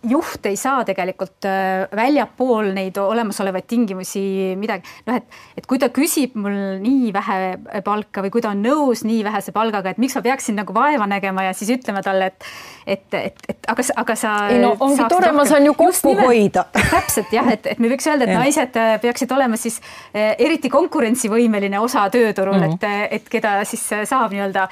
[0.08, 4.22] juht ei saa tegelikult äh, väljapool neid olemasolevaid tingimusi
[4.60, 8.62] midagi, noh, et, et kui ta küsib mul nii vähe palka või kui ta on
[8.64, 12.30] nõus nii vähese palgaga, et miks ma peaksin nagu vaeva nägema ja siis ütlema talle,
[12.32, 12.48] et,
[12.86, 14.36] et, et, et aga, aga sa.
[14.54, 16.66] ei no ongi tore, ma saan ju kokku hoida.
[16.94, 18.44] täpselt jah, et, et me võiks öelda, et ja.
[18.44, 23.04] naised äh, peaksid olema siis äh, eriti konkurentsivõimeline osa tööturul mm, -hmm.
[23.04, 24.68] et, et keda siis saab nii-öelda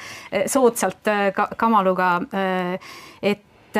[0.47, 1.09] soodsalt
[1.57, 2.09] kamaluga,
[3.21, 3.79] et,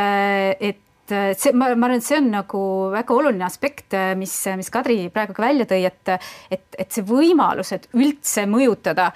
[0.59, 0.83] et
[1.15, 4.99] et see, ma, ma arvan, et see on nagu väga oluline aspekt, mis, mis Kadri
[5.13, 6.15] praegu ka välja tõi, et,
[6.53, 9.11] et, et see võimalus, et üldse mõjutada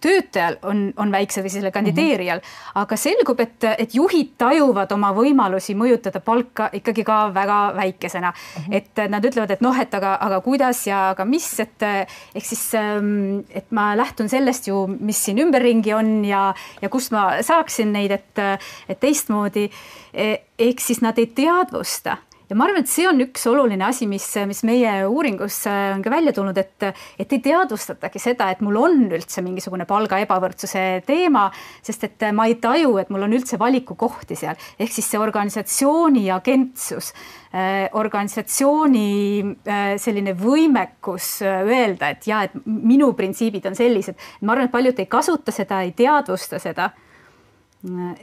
[0.00, 2.80] töötajal on, on väiksed või sellel kandideerijal mm, -hmm.
[2.82, 8.62] aga selgub, et, et juhid tajuvad oma võimalusi mõjutada palka ikkagi ka väga väikesena mm.
[8.62, 8.76] -hmm.
[8.76, 12.74] et nad ütlevad, et noh, et aga, aga kuidas ja aga mis, et ehk siis,
[12.74, 17.92] ähm, et ma lähtun sellest ju, mis siin ümberringi on ja, ja kust ma saaksin
[17.92, 18.38] neid, et,
[18.88, 19.70] et teistmoodi
[20.14, 22.16] e, ehk siis nad ei teadvusta
[22.50, 26.02] ja ma arvan, et see on üks oluline asi, mis, mis meie uuringus äh, on
[26.02, 26.86] ka välja tulnud, et,
[27.20, 31.46] et ei teadvustatagi seda, et mul on üldse mingisugune palga ebavõrdsuse teema,
[31.86, 36.26] sest et ma ei taju, et mul on üldse valikukohti seal, ehk siis see organisatsiooni
[36.34, 37.12] agentsus
[37.54, 39.06] äh, organisatsiooni
[39.46, 44.98] äh, selline võimekus öelda, et ja et minu printsiibid on sellised, ma arvan, et paljud
[44.98, 46.90] ei kasuta seda, ei teadvusta seda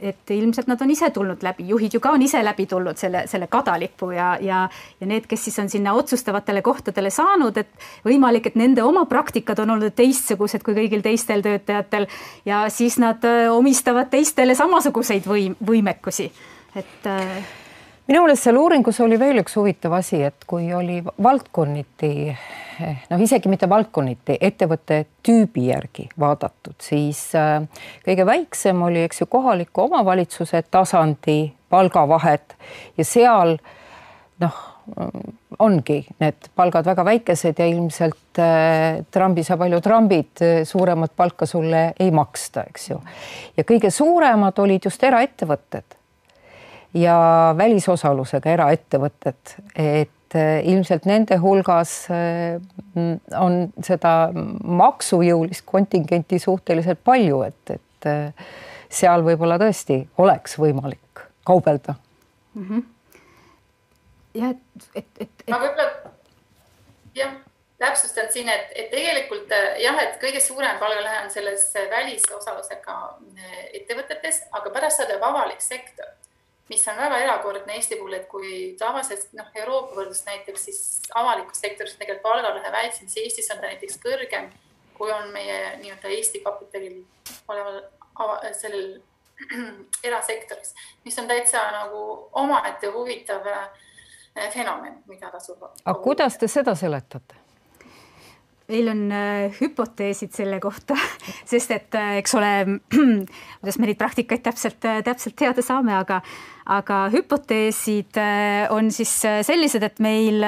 [0.02, 3.24] et ilmselt nad on ise tulnud läbi, juhid ju ka on ise läbi tulnud selle,
[3.26, 4.60] selle kadalipu ja, ja,
[5.00, 9.58] ja need, kes siis on sinna otsustavatele kohtadele saanud, et võimalik, et nende oma praktikad
[9.64, 12.06] on olnud teistsugused kui kõigil teistel töötajatel
[12.46, 16.30] ja siis nad äh, omistavad teistele samasuguseid võim-, võimekusi,
[16.78, 17.42] et äh,
[18.08, 22.12] minu meelest seal uuringus oli veel üks huvitav asi, et kui oli valdkonniti
[23.10, 27.60] noh, isegi mitte valdkonniti, ettevõtte tüübi järgi vaadatud, siis äh,
[28.06, 32.56] kõige väiksem oli, eks ju, kohaliku omavalitsuse tasandi palgavahed
[32.96, 33.58] ja seal
[34.40, 34.64] noh,
[35.60, 41.90] ongi need palgad väga väikesed ja ilmselt äh, trambis ja palju trambid, suuremat palka sulle
[42.00, 43.00] ei maksta, eks ju.
[43.58, 45.97] ja kõige suuremad olid just eraettevõtted
[46.94, 47.18] ja
[47.58, 52.60] välisosalusega eraettevõtted, et et äh, ilmselt nende hulgas äh,
[53.38, 54.30] on seda
[54.64, 58.46] maksujõulist kontingenti suhteliselt palju, et, et äh,
[58.90, 61.94] seal võib-olla tõesti oleks võimalik kaubelda
[62.54, 62.68] mm.
[62.68, 62.84] -hmm.
[64.34, 65.48] ja et, et, et, et....
[65.48, 65.88] ma võib-olla
[67.16, 67.32] jah,
[67.78, 73.00] täpsustan siin, et, et tegelikult jah, et kõige suurem palgalõhe on selles välisosalusega
[73.72, 76.18] ettevõtetes, aga pärast seda tuleb avalik sektor
[76.68, 80.80] mis on väga erakordne Eesti puhul, et kui tavaliselt noh, Euroopa võrdlus näiteks siis
[81.14, 84.50] avalikus sektoris tegelikult palgalõhe väiksem, siis Eestis on ta näiteks kõrgem,
[84.98, 87.02] kui on meie nii-öelda Eesti kapitalil
[87.48, 87.82] oleval
[88.58, 88.98] sellel
[90.08, 93.68] erasektoris, mis on täitsa nagu omaette huvitav äh,
[94.54, 95.62] fenomen, mida tasub.
[95.84, 97.47] aga kuidas te seda seletate?
[98.68, 100.96] Meil on äh, hüpoteesid selle kohta,
[101.50, 102.50] sest et äh, eks ole,
[103.60, 106.20] kuidas me neid praktikaid täpselt, äh, täpselt teada saame, aga,
[106.68, 108.20] aga hüpoteesid
[108.74, 110.44] on siis sellised, et meil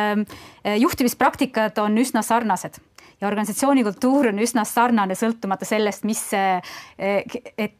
[0.82, 2.76] juhtimispraktikad on üsna sarnased
[3.20, 7.78] ja organisatsiooni kultuur on üsna sarnane, sõltumata sellest, mis et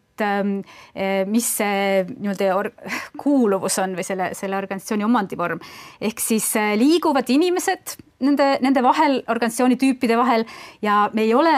[1.30, 2.70] mis see nii-öelda
[3.22, 5.62] kuuluvus on või selle, selle organisatsiooni omandivorm.
[6.00, 10.44] ehk siis liiguvad inimesed nende, nende vahel, organisatsiooni tüüpide vahel
[10.82, 11.56] ja me ei ole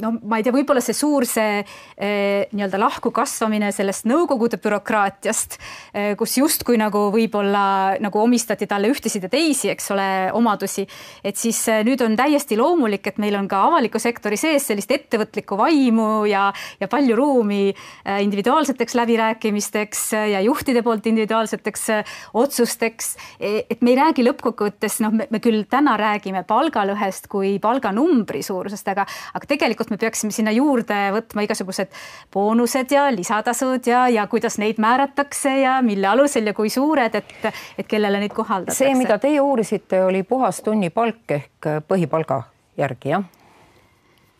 [0.00, 5.56] no ma ei tea, võib-olla see suur, see eh, nii-öelda lahkukasvamine sellest Nõukogude bürokraatiast
[5.92, 10.86] eh,, kus justkui nagu võib-olla nagu omistati talle ühtesid ja teisi, eks ole, omadusi.
[11.24, 14.90] et siis eh, nüüd on täiesti loomulik, et meil on ka avaliku sektori sees sellist
[14.94, 16.48] ettevõtlikku vaimu ja,
[16.80, 17.62] ja palju ruumi
[18.10, 21.86] individuaalseteks läbirääkimisteks ja juhtide poolt individuaalseteks
[22.34, 23.14] otsusteks.
[23.40, 28.88] E, et me ei räägi lõppkokkuvõttes, noh, me küll täna räägime palgalõhest kui palganumbri suurusest,
[28.92, 31.90] aga, aga tegelikult tegelikult me peaksime sinna juurde võtma igasugused
[32.32, 37.52] boonused ja lisatasud ja, ja kuidas neid määratakse ja mille alusel ja kui suured, et,
[37.78, 38.84] et kellele neid kohaldatakse.
[38.84, 42.42] see, mida teie uurisite, oli puhas tunnipalk ehk põhipalga
[42.78, 43.24] järgi, jah?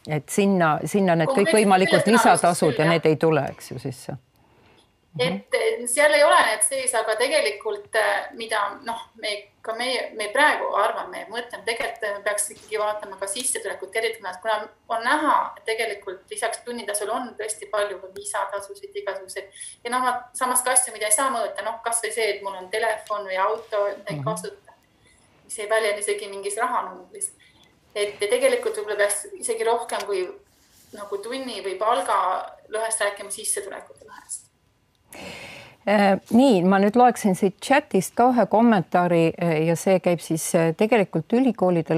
[0.09, 4.17] et sinna, sinna need kõikvõimalikud lisatasud ja need ei tule, eks ju, sisse
[5.21, 5.57] et
[5.91, 7.97] seal ei ole need sees, aga tegelikult,
[8.39, 13.93] mida noh, me ka meie, me praegu arvame, mõtleme, tegelikult peaks ikkagi vaatama ka sissetulekut
[13.93, 14.57] tervikuna, kuna
[14.97, 20.73] on näha, et tegelikult lisaks tunnitasule on tõesti palju lisatasusid igasuguseid ja noh, samas ka
[20.73, 24.15] asju, mida ei saa mõõta, noh, kasvõi see, et mul on telefon või auto, mida
[24.15, 24.27] ei mhm.
[24.31, 24.77] kasuta,
[25.45, 27.33] mis ei väljenda isegi mingis rahanumbris.
[27.95, 30.25] et tegelikult võib-olla peaks isegi rohkem kui
[30.95, 34.50] nagu tunni või palgalõhest rääkima sissetulekute lõhest Äh,
[36.31, 40.71] nii, ma nüüd loeksin siit chatist ka ühe kommentaari äh, ja see käib siis äh,
[40.77, 41.97] tegelikult ülikoolide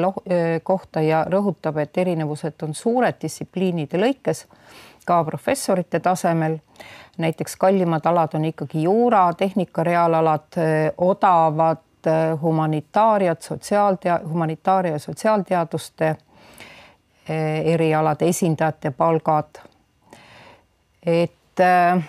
[0.62, 4.46] kohta ja rõhutab, et erinevused on suured distsipliinide lõikes,
[5.04, 6.58] ka professorite tasemel.
[7.18, 10.56] näiteks kallimad alad on ikkagi juura, tehnika reaalalad,
[10.98, 12.08] odavad
[12.42, 16.16] humanitaariad, sotsiaaltea-, humanitaaria ja sotsiaalteaduste
[17.64, 19.60] erialade esindajate palgad.
[21.06, 22.02] et äh,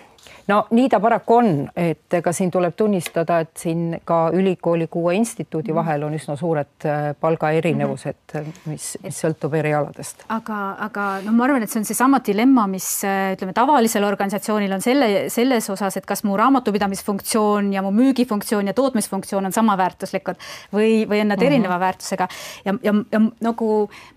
[0.48, 5.16] no nii ta paraku on, et ega siin tuleb tunnistada, et siin ka ülikooli kuue
[5.16, 5.78] instituudi mhm.
[5.80, 8.52] vahel on üsna suured äh, palgaerinevused, mhm.
[8.72, 10.26] mis, mis sõltub erialadest.
[10.34, 14.78] aga, aga noh, ma arvan, et see on seesama dilemma, mis äh, ütleme, tavalisel organisatsioonil
[14.78, 20.40] on selle, selles osas, et kas mu raamatupidamisfunktsioon ja mu müügifunktsioon ja tootmisfunktsioon on samaväärtuslikud
[20.74, 21.48] või, või on nad mm -hmm.
[21.48, 22.28] erineva väärtusega
[22.66, 23.70] ja, ja, ja nagu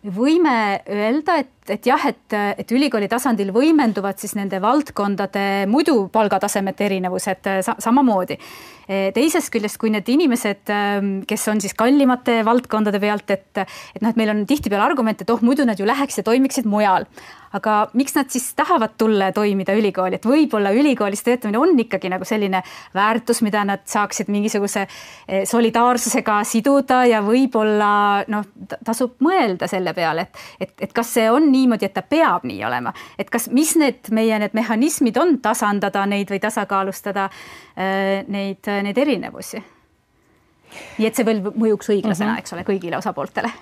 [0.02, 0.56] me võime
[0.90, 7.52] öelda, et et jah, et, et ülikooli tasandil võimenduvad siis nende valdkondade muidu palgatasemete erinevused
[7.66, 8.38] sa samamoodi.
[8.86, 10.70] Teisest küljest, kui need inimesed,
[11.26, 15.32] kes on siis kallimate valdkondade pealt, et, et noh, et meil on tihtipeale argument, et
[15.32, 17.08] oh, muidu nad ju läheks ja toimiksid mujal.
[17.56, 22.10] Aga miks nad siis tahavad tulla ja toimida ülikooli, et võib-olla ülikoolis töötamine on ikkagi
[22.12, 22.62] nagu selline
[22.94, 28.48] väärtus, mida nad saaksid mingisuguse eh, solidaarsusega siduda ja võib-olla noh,
[28.84, 32.60] tasub mõelda selle peale, et, et, et kas see on niimoodi, et ta peab nii
[32.66, 38.68] olema, et kas, mis need meie need mehhanismid on tasandada neid või tasakaalustada äh, neid,
[38.82, 39.62] neid erinevusi.
[40.98, 42.38] nii et see veel mõjuks õiglasena mm, -hmm.
[42.42, 43.52] eks ole, kõigile osapooltele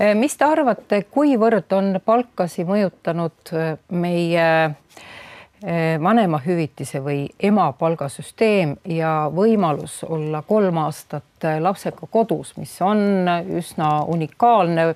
[0.00, 9.12] Eh, mis te arvate, kuivõrd on palkasi mõjutanud eh, meie eh, vanemahüvitise või emapalgasüsteem ja
[9.34, 13.28] võimalus olla kolm aastat lapsega kodus, mis on
[13.60, 14.86] üsna unikaalne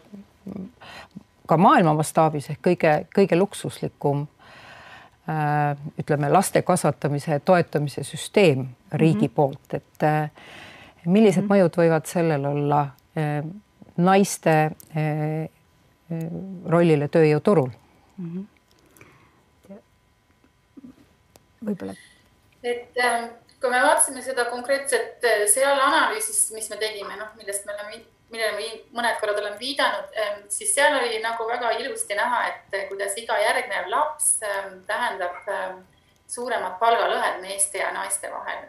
[1.44, 4.24] ka maailma mastaabis ehk kõige, kõige luksuslikum
[5.98, 9.34] ütleme, laste kasvatamise toetamise süsteem riigi mm -hmm.
[9.34, 10.04] poolt, et
[11.06, 11.52] millised mm -hmm.
[11.52, 12.82] mõjud võivad sellel olla
[13.96, 14.54] naiste
[14.96, 15.44] eh,
[16.10, 16.26] eh,
[16.66, 17.70] rollile tööjõuturul
[18.18, 18.30] mm.
[18.30, 19.78] -hmm.
[21.68, 21.94] võib-olla.
[22.62, 27.66] et ähm, kui me vaatasime seda konkreetset äh, seal analüüsis, mis me tegime, noh, millest
[27.66, 32.16] me oleme, millele me mõned korrad oleme viidanud, ähm, siis seal oli nagu väga ilusti
[32.18, 35.42] näha, et äh, kuidas iga järgnev laps ähm, tähendab
[36.26, 38.64] suuremat palgalõhet meeste ja naiste vahel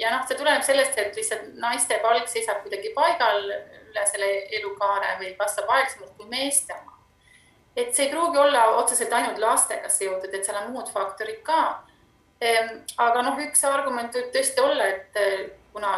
[0.00, 3.42] ja noh, see tuleneb sellest, et lihtsalt naiste palk seisab kuidagi paigal
[3.90, 6.96] üle selle elukaare või kasvab aeglasemalt kui meeste oma.
[7.76, 11.60] et see ei pruugi olla otseselt ainult lastega seotud, et seal on muud faktorid ka.
[12.40, 15.92] Ehm, aga noh, üks argument võib tõesti olla, et eh, kuna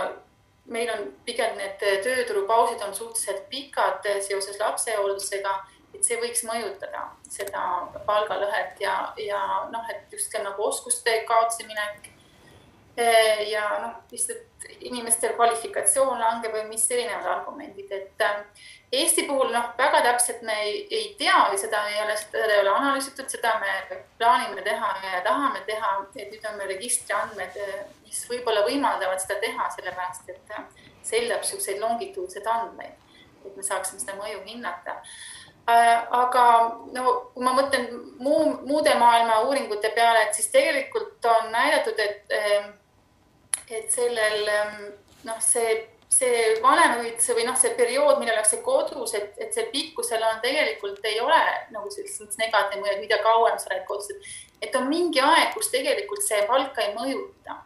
[0.73, 5.55] meil on pigem need tööturupausid on suhteliselt pikad seoses lapsehooldusega,
[5.93, 7.65] et see võiks mõjutada seda
[8.09, 12.09] palgalõhet ja, ja noh, et just nagu oskuste kaotsi minek.
[12.93, 14.53] Eh, ja noh, lihtsalt
[14.85, 18.43] inimestel kvalifikatsioon langeb või mis erinevad argumendid, et äh,
[18.93, 22.61] Eesti puhul noh, väga täpselt me ei, ei tea või seda ei ole, seda ei
[22.61, 28.02] ole analüüsitud, seda me plaanime teha ja tahame teha, et nüüd on meil registriandmed, äh,
[28.13, 30.67] mis võib-olla võimaldavad seda teha, sellepärast et äh,
[31.03, 35.01] see eeldab niisuguseid longituudseid andmeid, et me saaksime seda mõju hinnata.
[35.63, 36.45] Aga
[36.91, 37.85] no kui ma mõtlen
[38.19, 42.35] muu, muude maailma uuringute peale, et siis tegelikult on näidatud, et
[43.73, 44.81] et sellel ähm,
[45.25, 45.71] noh, see,
[46.13, 51.01] see vanemahüvitise või noh, see periood, millal ollakse kodus, et, et see pikkusel on tegelikult
[51.09, 51.39] ei ole
[51.73, 54.11] nagu sellises negatiivne mõju, mida kauem sa oled kodus,
[54.61, 57.63] et on mingi aeg, kus tegelikult see palka ei mõjuta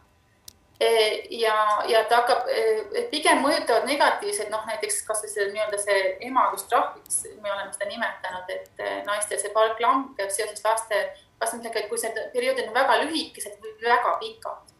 [1.29, 7.23] ja, ja ta hakkab, e, pigem mõjutavad negatiivsed, noh näiteks kasvõi see nii-öelda see emadustrahviks,
[7.41, 11.01] me oleme seda nimetanud, et e, naistel see palk langeb seoses laste
[11.41, 14.73] kasvamisega, et kui see periood on väga lühikesed või väga pikad.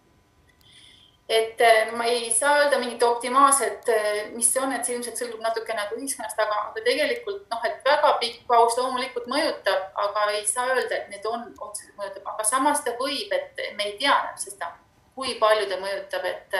[1.28, 1.60] Et
[1.92, 3.90] ma ei saa öelda mingit optimaalset,
[4.32, 7.84] mis see on, et see ilmselt sõltub natuke nagu ühiskonnast, aga, aga tegelikult noh, et
[7.84, 12.48] väga pikk paus loomulikult mõjutab, aga ei saa öelda, et need on otseselt mõjutab, aga
[12.48, 14.72] samas ta võib, et me ei tea täpselt seda,
[15.18, 16.58] kui palju ta mõjutab, et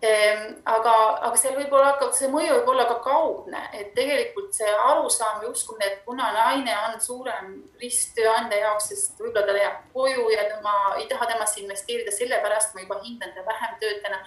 [0.00, 0.92] Ehm, aga,
[1.26, 5.42] aga seal võib olla ka, see mõju võib olla ka kaudne, et tegelikult see arusaam
[5.44, 7.50] ja uskumine, et kuna naine on suurem
[7.82, 12.72] risk tööandja jaoks, sest võib-olla ta jääb koju ja ma ei taha temasse investeerida, sellepärast
[12.72, 14.22] ma juba hindan teda vähem töötajana.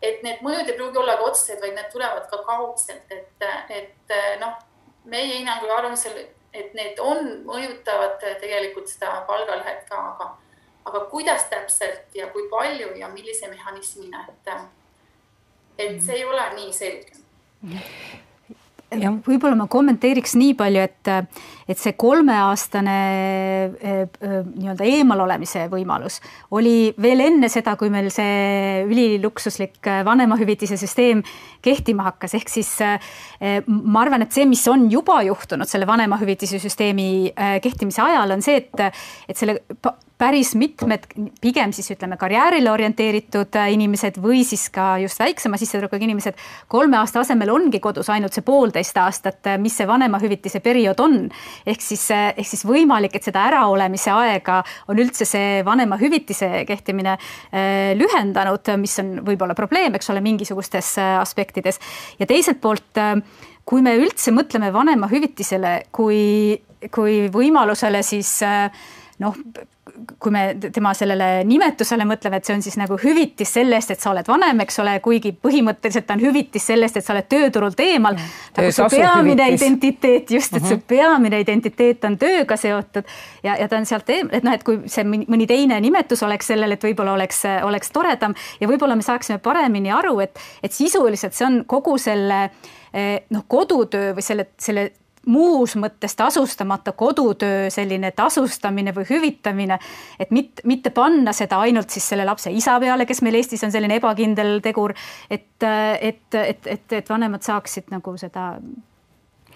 [0.00, 4.18] et need mõjud ei pruugi olla ka otsesed, vaid need tulevad ka kaudselt, et, et
[4.40, 4.56] noh,
[5.04, 6.22] meie hinnangul arvamusel,
[6.54, 10.30] et need on, mõjutavad tegelikult seda palgalõhet ka, aga,
[10.88, 14.54] aga kuidas täpselt ja kui palju ja millise mehhanismina, et
[15.78, 17.18] et see ei ole nii selge.
[18.88, 21.10] Võib-olla ma kommenteeriks nii palju, et,
[21.68, 26.16] et see kolmeaastane eh, eh, nii-öelda eemalolemise võimalus
[26.56, 31.20] oli veel enne seda, kui meil see üliluksuslik vanemahüvitise süsteem
[31.60, 33.12] kehtima hakkas, ehk siis eh,
[33.68, 38.62] ma arvan, et see, mis on juba juhtunud selle vanemahüvitise süsteemi kehtimise ajal, on see,
[38.64, 39.60] et, et selle
[40.18, 41.06] päris mitmed
[41.40, 46.38] pigem siis ütleme karjäärile orienteeritud äh, inimesed või siis ka just väiksema sissetulekuga inimesed
[46.70, 51.16] kolme aasta asemel ongi kodus ainult see poolteist aastat, äh, mis see vanemahüvitise periood on.
[51.66, 57.16] ehk siis, äh, ehk siis võimalik, et seda äraolemise aega on üldse see vanemahüvitise kehtimine
[57.98, 61.78] lühendanud, mis on võib-olla probleem, eks ole, mingisugustes aspektides
[62.18, 62.98] ja teiselt poolt
[63.68, 66.58] kui me üldse mõtleme vanemahüvitisele kui,
[66.94, 68.32] kui võimalusele, siis
[69.22, 69.36] noh,
[70.18, 70.42] kui me
[70.72, 74.28] tema sellele nimetusele mõtleme, et see on siis nagu hüvitis selle eest, et sa oled
[74.28, 78.18] vanem, eks ole, kuigi põhimõtteliselt on hüvitis selle eest, et sa oled tööturult eemal.
[78.56, 79.62] nagu su peamine hüvitis.
[79.62, 80.78] identiteet, just, et uh -huh.
[80.78, 83.04] su peamine identiteet on tööga seotud
[83.42, 86.46] ja, ja ta on sealt eemal, et noh, et kui see mõni teine nimetus oleks
[86.46, 91.34] sellel, et võib-olla oleks, oleks toredam ja võib-olla me saaksime paremini aru, et, et sisuliselt
[91.34, 92.50] see on kogu selle
[92.92, 94.90] eh, noh, kodutöö või selle, selle
[95.28, 99.78] muus mõttes tasustamata kodutöö selline tasustamine või hüvitamine,
[100.18, 103.72] et mitte, mitte panna seda ainult siis selle lapse isa peale, kes meil Eestis on
[103.74, 104.94] selline ebakindel tegur,
[105.30, 105.50] et,
[106.00, 108.52] et, et, et, et vanemad saaksid nagu seda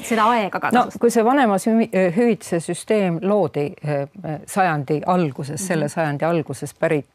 [0.03, 1.01] seda aega ka tasustada no,.
[1.01, 4.07] kui see vanemahüvitise süsteem loodi eh,
[4.47, 5.67] sajandi alguses -hmm.
[5.67, 7.07] selle sajandi alguses pärit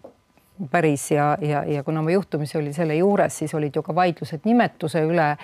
[0.72, 4.45] päris ja, ja, ja kuna ma juhtumisi oli selle juures, siis olid ju ka vaidlused
[4.45, 5.36] nimetuse üle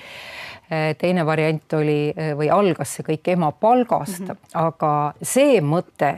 [0.97, 4.49] teine variant oli eh, või algas see kõik ema palgast mm, -hmm.
[4.53, 6.11] aga see mõte,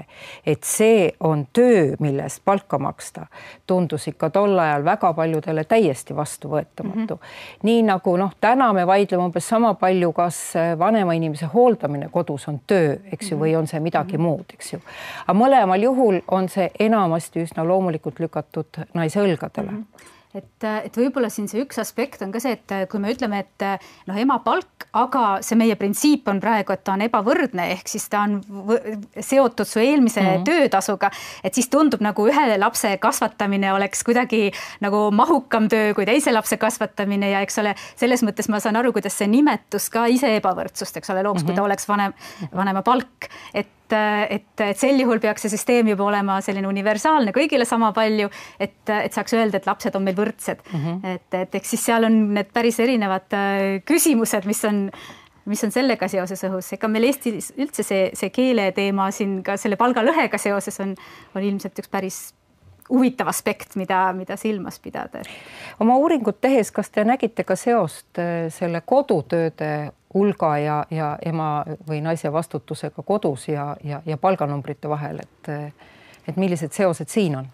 [0.46, 3.28] et see on töö, mille eest palka maksta,
[3.68, 7.22] tundus ikka tol ajal väga paljudele täiesti vastuvõetamatu mm.
[7.22, 7.60] -hmm.
[7.64, 12.48] nii nagu noh, täna me vaidleme umbes sama palju, kas eh, vanema inimese hooldamine kodus
[12.48, 14.28] on töö, eks ju, või on see midagi mm -hmm.
[14.28, 14.80] muud, eks ju.
[15.28, 19.78] aga mõlemal juhul on see enamasti üsna loomulikult lükatud naise õlgadele mm.
[19.78, 23.42] -hmm et, et võib-olla siin see üks aspekt on ka see, et kui me ütleme,
[23.46, 23.66] et
[24.10, 28.08] noh, ema palk, aga see meie printsiip on praegu, et ta on ebavõrdne, ehk siis
[28.12, 28.38] ta on
[29.20, 30.46] seotud su eelmise mm -hmm.
[30.48, 31.12] töötasuga,
[31.44, 36.58] et siis tundub nagu ühe lapse kasvatamine oleks kuidagi nagu mahukam töö kui teise lapse
[36.58, 40.98] kasvatamine ja eks ole, selles mõttes ma saan aru, kuidas see nimetus ka ise ebavõrdsust,
[40.98, 41.46] eks ole, looks mm, -hmm.
[41.46, 41.66] kui ta mhm.
[41.66, 42.14] oleks vanem,
[42.56, 47.34] vanema palk, et et, et, et sel juhul peaks see süsteem juba olema selline universaalne,
[47.36, 48.30] kõigile sama palju,
[48.60, 50.80] et, et saaks öelda, et lapsed on meil võrdsed mm.
[50.86, 51.14] -hmm.
[51.16, 54.90] et, et eks siis seal on need päris erinevad äh, küsimused, mis on
[55.46, 59.78] mis on sellega seoses õhus, ega meil Eestis üldse see, see keeleteema siin ka selle
[59.78, 60.96] palgalõhega seoses on,
[61.36, 62.20] on ilmselt üks päris
[62.90, 65.22] huvitav aspekt, mida, mida silmas pidada.
[65.80, 71.66] oma uuringut tehes, kas te nägite ka seost äh, selle kodutööde hulga ja, ja ema
[71.88, 75.52] või naise vastutusega kodus ja, ja, ja palganumbrite vahel, et
[76.26, 77.50] et millised seosed siin on?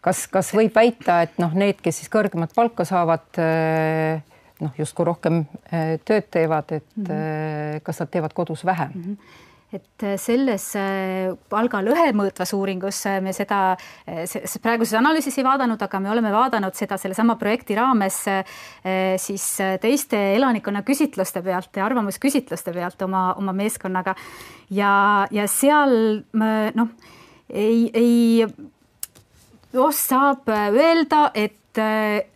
[0.00, 3.26] kas, kas võib väita, et noh, need, kes siis kõrgemat palka saavad,
[4.60, 5.44] noh, justkui rohkem
[6.08, 7.82] tööd teevad, et mm -hmm.
[7.82, 9.02] kas nad teevad kodus vähem mm?
[9.02, 13.76] -hmm et äh, selles äh, palgalõhe mõõtvas uuringus äh, me seda
[14.64, 18.16] praeguses analüüsis ei vaadanud, aga me oleme vaadanud seda sellesama projekti raames
[19.20, 19.44] siis
[19.82, 24.14] teiste elanikkonna küsitluste pealt ja arvamusküsitluste pealt oma, oma meeskonnaga.
[24.70, 24.92] ja,
[25.30, 26.88] ja seal noh,
[27.52, 28.46] ei, ei
[29.74, 31.82] noh, saab öelda, et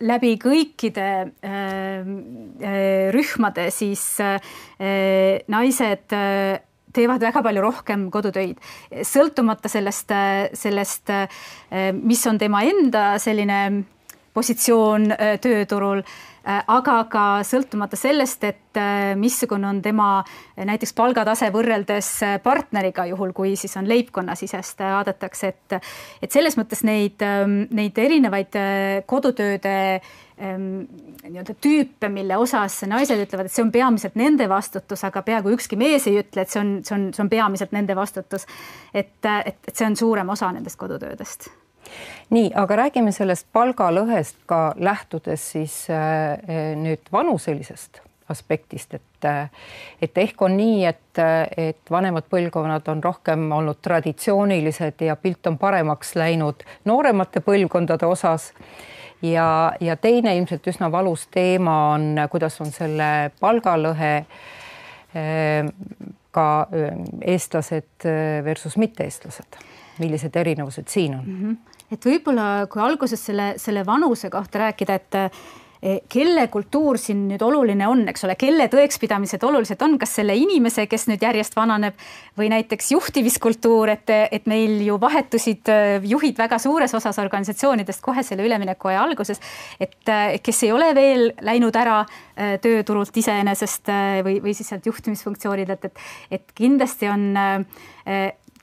[0.05, 1.07] läbi kõikide
[3.13, 4.05] rühmade siis
[5.57, 6.15] naised
[6.93, 8.59] teevad väga palju rohkem kodutöid,
[9.05, 10.13] sõltumata sellest,
[10.53, 11.11] sellest,
[11.99, 13.63] mis on tema enda selline
[14.33, 20.09] positsioon äh, tööturul, äh, aga ka sõltumata sellest, et äh, missugune on tema
[20.57, 22.09] näiteks palgatase võrreldes
[22.43, 25.79] partneriga, juhul kui siis on leibkonnasisest vaadatakse, et
[26.23, 27.23] et selles mõttes neid,
[27.73, 28.55] neid erinevaid
[29.09, 35.21] kodutööde Ehm, nii-öelda tüüpe, mille osas naised ütlevad, et see on peamiselt nende vastutus, aga
[35.25, 38.47] peaaegu ükski mees ei ütle, et see on, see on, see on peamiselt nende vastutus.
[38.93, 41.51] et, et, et see on suurem osa nendest kodutöödest
[42.33, 46.39] nii, aga räägime sellest palgalõhest ka lähtudes siis äh,
[46.79, 49.03] nüüd vanuselisest aspektist, et
[50.01, 51.19] et ehk on nii, et,
[51.57, 58.51] et vanemad põlvkonnad on rohkem olnud traditsioonilised ja pilt on paremaks läinud nooremate põlvkondade osas
[59.23, 59.47] ja,
[59.79, 64.13] ja teine ilmselt üsna valus teema on, kuidas on selle palgalõhe
[65.15, 65.71] ehm,
[66.33, 67.03] ka ehm,
[67.33, 68.07] eestlased
[68.45, 69.59] versus mitte-eestlased,
[70.03, 71.41] millised erinevused siin on mm?
[71.41, 71.81] -hmm.
[71.91, 75.21] et võib-olla, kui alguses selle, selle vanuse kohta rääkida, et
[76.09, 80.85] kelle kultuur siin nüüd oluline on, eks ole, kelle tõekspidamised olulised on, kas selle inimese,
[80.87, 81.97] kes nüüd järjest vananeb
[82.39, 88.23] või näiteks juhtimiskultuur, et, et meil ju vahetusid äh, juhid väga suures osas organisatsioonidest kohe
[88.23, 89.41] selle üleminekuaja alguses,
[89.79, 92.03] et äh, kes ei ole veel läinud ära
[92.33, 93.91] tööturult iseenesest
[94.25, 95.99] või, või siis sealt juhtimisfunktsioonidelt, et,
[96.33, 97.27] et kindlasti on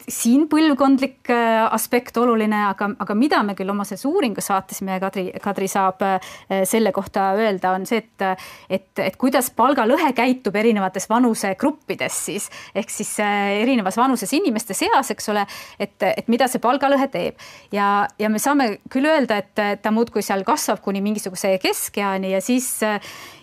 [0.09, 5.03] siin põlvkondlik äh, aspekt oluline, aga, aga mida me küll oma selles uuringus vaatasime ja
[5.03, 6.31] Kadri, Kadri saab äh,
[6.69, 12.49] selle kohta öelda, on see, et, et, et kuidas palgalõhe käitub erinevates vanusegruppides siis.
[12.75, 15.45] Ehk siis äh, erinevas vanuses inimeste seas, eks ole,
[15.79, 17.41] et, et mida see palgalõhe teeb.
[17.75, 22.41] Ja, ja me saame küll öelda, et ta muudkui seal kasvab kuni mingisuguse keskeani ja
[22.45, 22.73] siis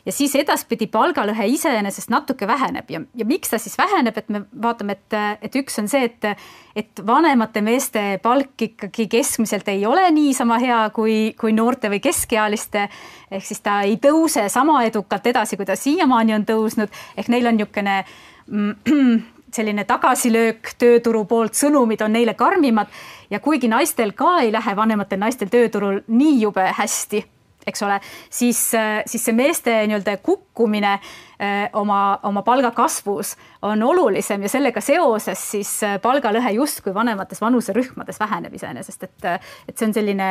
[0.08, 2.88] ja siis edaspidi palgalõhe iseenesest natuke väheneb.
[2.92, 6.48] Ja, ja miks ta siis väheneb, et me vaatame, et, et üks on see, et,
[6.80, 12.88] et vanemate meeste palk ikkagi keskmiselt ei ole niisama hea kui, kui noorte või keskealiste.
[13.32, 17.52] ehk siis ta ei tõuse sama edukalt edasi, kui ta siiamaani on tõusnud, ehk neil
[17.52, 18.00] on niisugune
[18.48, 19.24] mm,
[19.58, 22.88] selline tagasilöök tööturu poolt, sõnumid on neile karmimad.
[23.30, 27.26] Ja kuigi naistel ka ei lähe, vanematel naistel tööturul nii jube hästi
[27.68, 28.00] eks ole,
[28.30, 28.60] siis,
[29.06, 33.36] siis see meeste nii-öelda kukkumine eh, oma, oma palgakasvus
[33.68, 39.30] on olulisem ja sellega seoses siis eh, palgalõhe justkui vanemates vanuserühmades väheneb iseenesest, et,
[39.68, 40.30] et see on selline,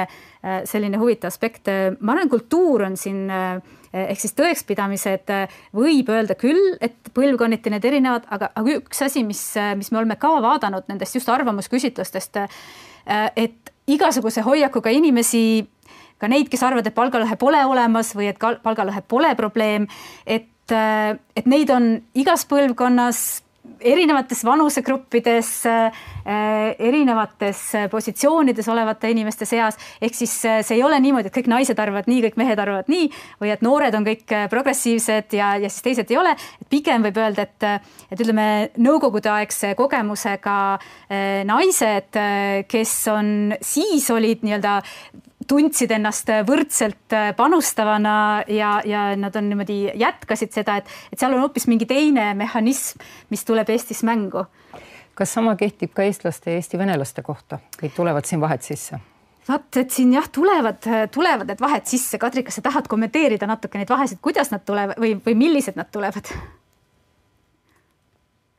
[0.69, 1.69] selline huvitav aspekt.
[2.01, 3.27] ma arvan, kultuur on siin
[3.97, 5.31] ehk siis tõekspidamised
[5.75, 9.41] võib öelda küll, et põlvkonniti need erinevad, aga, aga üks asi, mis,
[9.79, 12.39] mis me oleme ka vaadanud nendest just arvamusküsitlustest,
[13.37, 15.67] et igasuguse hoiakuga inimesi
[16.21, 19.89] ka neid, kes arvavad, et palgalõhe pole olemas või et palgalõhe pole probleem,
[20.25, 23.43] et, äh, et neid on igas põlvkonnas
[23.83, 26.05] erinevates vanusegruppides, äh,
[26.79, 27.59] erinevates
[27.91, 32.09] positsioonides olevate inimeste seas, ehk siis äh, see ei ole niimoodi, et kõik naised arvavad
[32.09, 33.11] nii, kõik mehed arvavad nii
[33.43, 37.21] või et noored on kõik progressiivsed ja, ja siis teised ei ole, et pigem võib
[37.21, 38.49] öelda, et, et ütleme,
[38.81, 40.57] nõukogudeaegse kogemusega
[41.51, 42.23] naised,
[42.71, 43.29] kes on,
[43.67, 44.81] siis olid nii-öelda
[45.49, 51.35] tundsid ennast võrdselt äh, panustavana ja, ja nad on niimoodi jätkasid seda, et, et seal
[51.35, 54.47] on hoopis mingi teine mehhanism, mis tuleb Eestis mängu.
[55.17, 59.01] kas sama kehtib ka eestlaste ja eesti venelaste kohta või tulevad siin vahed sisse?
[59.49, 60.83] vot, et siin jah, tulevad,
[61.15, 62.19] tulevad need vahed sisse.
[62.19, 65.91] Kadri, kas sa tahad kommenteerida natuke neid vahesid, kuidas nad tulevad või, või millised nad
[65.93, 66.31] tulevad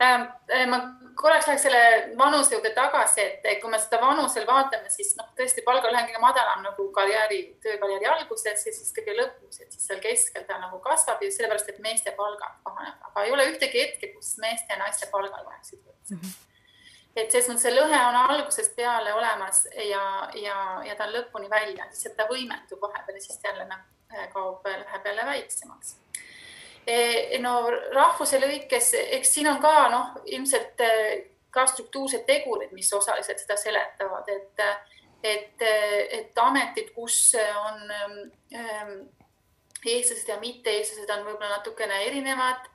[0.02, 0.28] ähm,?
[0.54, 1.82] äh, ma korraks läheks selle
[2.18, 6.22] vanuse juurde tagasi, et kui me seda vanusel vaatame, siis noh, tõesti palgalõhe on kõige
[6.22, 10.78] madalam nagu karjääri, töökarjääri alguses ja siis kõige lõpus, et siis seal keskel ta nagu
[10.84, 14.78] kasvab ja sellepärast, et meeste palgad kahanevad, aga ei ole ühtegi hetke, kus meeste ja
[14.84, 16.20] naiste palgad oleksid võrdsed mm.
[16.26, 16.44] -hmm
[17.18, 20.02] et selles mõttes see lõhe on algusest peale olemas ja,
[20.38, 20.56] ja,
[20.86, 23.80] ja ta on lõpuni välja, lihtsalt ta võimendub vahepeal ja siis jälle noh,
[24.32, 25.96] kaob, läheb jälle väiksemaks
[27.42, 27.54] no
[27.94, 33.56] rahvuse lõikes, eks siin on ka noh, ilmselt eh, ka struktuursed tegurid, mis osaliselt seda
[33.60, 34.62] seletavad, et,
[35.24, 35.66] et,
[36.20, 37.92] et ametid, kus on
[38.52, 38.94] ähm,
[39.84, 42.70] eestlased ja mitte-eestlased on võib-olla natukene erinevad.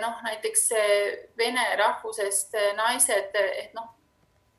[0.00, 0.62] Noh, näiteks
[1.36, 3.97] vene rahvusest naised, et noh,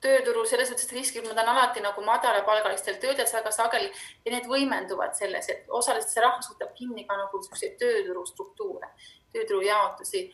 [0.04, 3.90] tööturul selles mõttes riskirühmad on alati nagu madalapalgalistel töötajad väga sageli
[4.26, 8.92] ja need võimenduvad selles, et osaliselt see rahvas võtab kinni ka nagu niisuguseid tööturu struktuure,
[9.34, 10.30] tööturu jaotusi.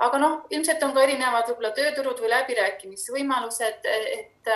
[0.00, 4.52] aga noh, ilmselt on ka erinevad võib-olla tööturud või läbirääkimisvõimalused, et,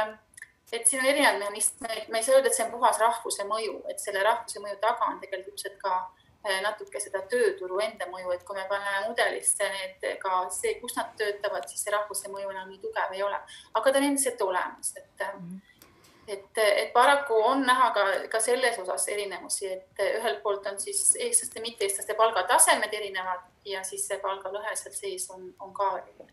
[0.73, 3.83] et siin on erinevad mehhanismid, me ei saa öelda, et see on puhas rahvuse mõju,
[3.93, 6.24] et selle rahvuse mõju taga on tegelikult ilmselt ka Eh,
[6.65, 11.15] natuke seda tööturu enda mõju, et kui me paneme mudelisse need ka see, kus nad
[11.21, 13.39] töötavad, siis see rahvuse mõju enam nii tugev ei ole,
[13.75, 15.39] aga ta on endiselt olemas, et mm.
[15.39, 15.71] -hmm
[16.29, 21.17] et, et paraku on näha ka, ka selles osas erinevusi, et ühelt poolt on siis
[21.21, 26.33] eestlaste, mitte-eestlaste palgatasemed erinevad ja siis see palgalõhe seal sees on, on ka erinev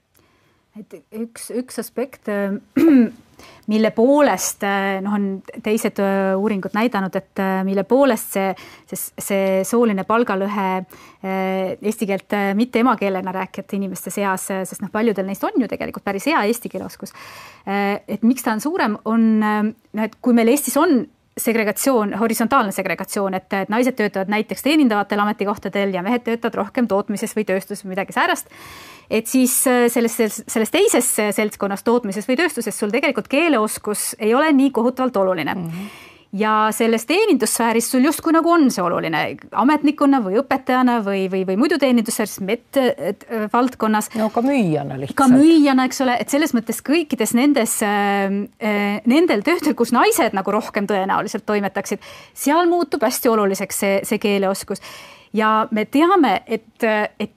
[0.80, 2.55] et üks, üks aspekt, äh,
[3.72, 5.28] mille poolest äh, noh, on
[5.64, 8.50] teised äh, uuringud näidanud, et mille poolest see,
[8.89, 10.68] see, see sooline palgalõhe
[11.22, 16.26] eesti keelt mitte emakeelena rääkijate inimeste seas, sest noh, paljudel neist on ju tegelikult päris
[16.32, 17.14] hea eesti keele oskus.
[17.66, 21.04] et miks ta on suurem, on noh, et kui meil Eestis on
[21.38, 27.36] segregatsioon, horisontaalne segregatsioon, et, et naised töötavad näiteks teenindavatel ametikohtadel ja mehed töötavad rohkem tootmises
[27.38, 28.52] või tööstuses või midagi säärast
[29.12, 30.16] et siis äh, selles,
[30.48, 35.68] selles teises seltskonnas, tootmises või tööstuses sul tegelikult keeleoskus ei ole nii kohutavalt oluline mm.
[35.68, 41.44] -hmm ja selles teenindussfääris sul justkui nagu on see oluline ametnikuna või õpetajana või, või,
[41.48, 44.12] või muidu teenindussfääris, medvaldkonnas.
[44.16, 45.18] no ka müüjana lihtsalt.
[45.20, 48.32] ka müüjana, eks ole, et selles mõttes kõikides nendes äh,,
[49.06, 52.04] nendel töödel, kus naised nagu rohkem tõenäoliselt toimetaksid,
[52.34, 54.84] seal muutub hästi oluliseks see, see keeleoskus
[55.34, 56.84] ja me teame, et,
[57.20, 57.36] et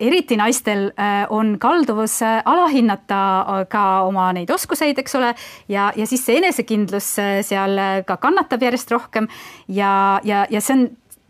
[0.00, 5.32] eriti naistel äh, on kalduvus äh, alahinnata ka oma neid oskuseid, eks ole,
[5.72, 9.28] ja, ja siis see enesekindlus äh, seal ka kannatab järjest rohkem.
[9.68, 10.86] Ja, ja, ja see on,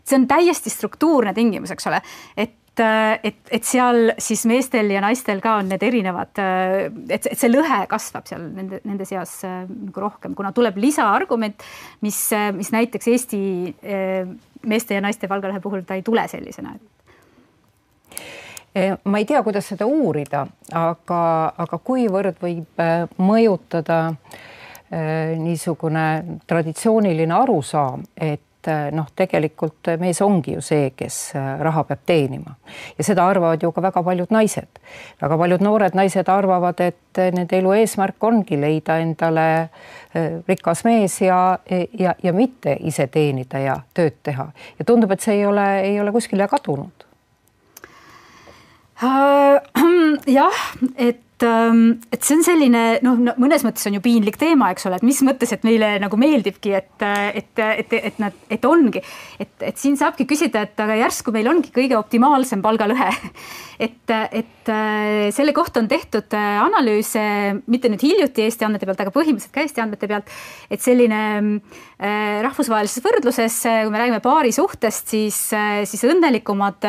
[0.07, 2.03] see on täiesti struktuurne tingimus, eks ole,
[2.37, 6.37] et et, et seal siis meestel ja naistel ka on need erinevad,
[7.09, 11.65] et, et see lõhe kasvab seal nende, nende seas nagu rohkem, kuna tuleb lisaargument,
[12.05, 12.19] mis,
[12.53, 13.39] mis näiteks Eesti
[14.65, 16.75] meeste ja naiste palgalõhe puhul ta ei tule sellisena
[18.75, 21.21] e, ma ei tea, kuidas seda uurida, aga,
[21.57, 22.89] aga kuivõrd võib e,
[23.21, 24.99] mõjutada e,
[25.41, 26.07] niisugune
[26.47, 28.41] traditsiooniline arusaam, et
[28.91, 31.19] noh, tegelikult mees ongi ju see, kes
[31.63, 32.55] raha peab teenima
[32.97, 34.81] ja seda arvavad ju ka väga paljud naised.
[35.21, 39.47] väga paljud noored naised arvavad, et nende elu eesmärk ongi leida endale
[40.47, 41.57] rikas mees ja,
[41.99, 45.99] ja, ja mitte ise teenida ja tööd teha ja tundub, et see ei ole, ei
[46.01, 47.07] ole kuskile kadunud.
[49.03, 49.61] Äh,
[50.39, 50.59] jah,
[50.97, 54.97] et ähm, et see on selline noh, mõnes mõttes on ju piinlik teema, eks ole,
[54.97, 59.03] et mis mõttes, et meile nagu meeldibki, et, et, et, et nad, et ongi,
[59.37, 63.11] et, et siin saabki küsida, et aga järsku meil ongi kõige optimaalsem palgalõhe.
[63.87, 67.21] et, et äh, selle kohta on tehtud äh, analüüse,
[67.69, 70.33] mitte nüüd hiljuti Eesti andmete pealt, aga põhimõtteliselt ka Eesti andmete pealt,
[70.73, 75.37] et selline äh, rahvusvahelises võrdluses, kui me räägime paari suhtest, siis,
[75.85, 76.87] siis õnnelikumad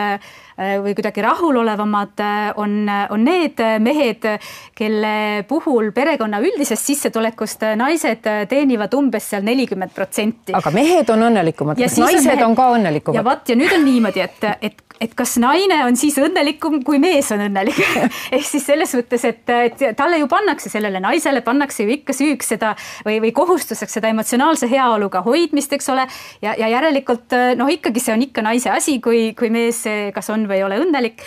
[0.59, 2.23] või kuidagi rahulolevamad
[2.59, 2.73] on,
[3.15, 4.27] on need mehed,
[4.75, 5.15] kelle
[5.49, 10.57] puhul perekonna üldisest sissetulekust naised teenivad umbes seal nelikümmend protsenti.
[10.59, 12.45] aga mehed on õnnelikumad, kas naised on, mehed...
[12.51, 13.21] on ka õnnelikumad?
[13.21, 16.99] ja vot ja nüüd on niimoodi, et, et et kas naine on siis õnnelikum, kui
[17.03, 17.79] mees on õnnelik
[18.35, 22.53] ehk siis selles mõttes, et, et talle ju pannakse sellele naisele pannakse ju ikka süüks
[22.55, 22.75] seda
[23.07, 26.07] või, või kohustuseks seda emotsionaalse heaoluga hoidmist, eks ole.
[26.43, 29.85] ja, ja järelikult noh, ikkagi see on ikka naise asi, kui, kui mees
[30.15, 31.23] kas on või ei ole õnnelik.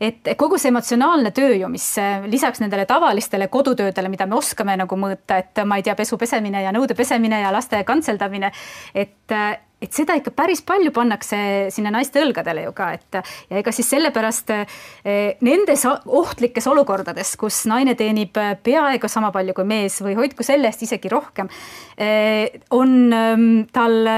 [0.00, 4.74] et kogu see emotsionaalne töö ju, mis äh, lisaks nendele tavalistele kodutöödele, mida me oskame
[4.76, 8.50] nagu mõõta, et ma ei tea, pesu pesemine ja nõude pesemine ja laste kantseldamine,
[8.94, 11.38] et äh, et seda ikka päris palju pannakse
[11.74, 13.18] sinna naiste õlgadele ju ka, et
[13.50, 19.68] ja ega siis sellepärast eh, nendes ohtlikes olukordades, kus naine teenib peaaegu sama palju kui
[19.68, 21.50] mees või hoidku selle eest isegi rohkem,
[21.98, 24.08] eh, on ehm, tal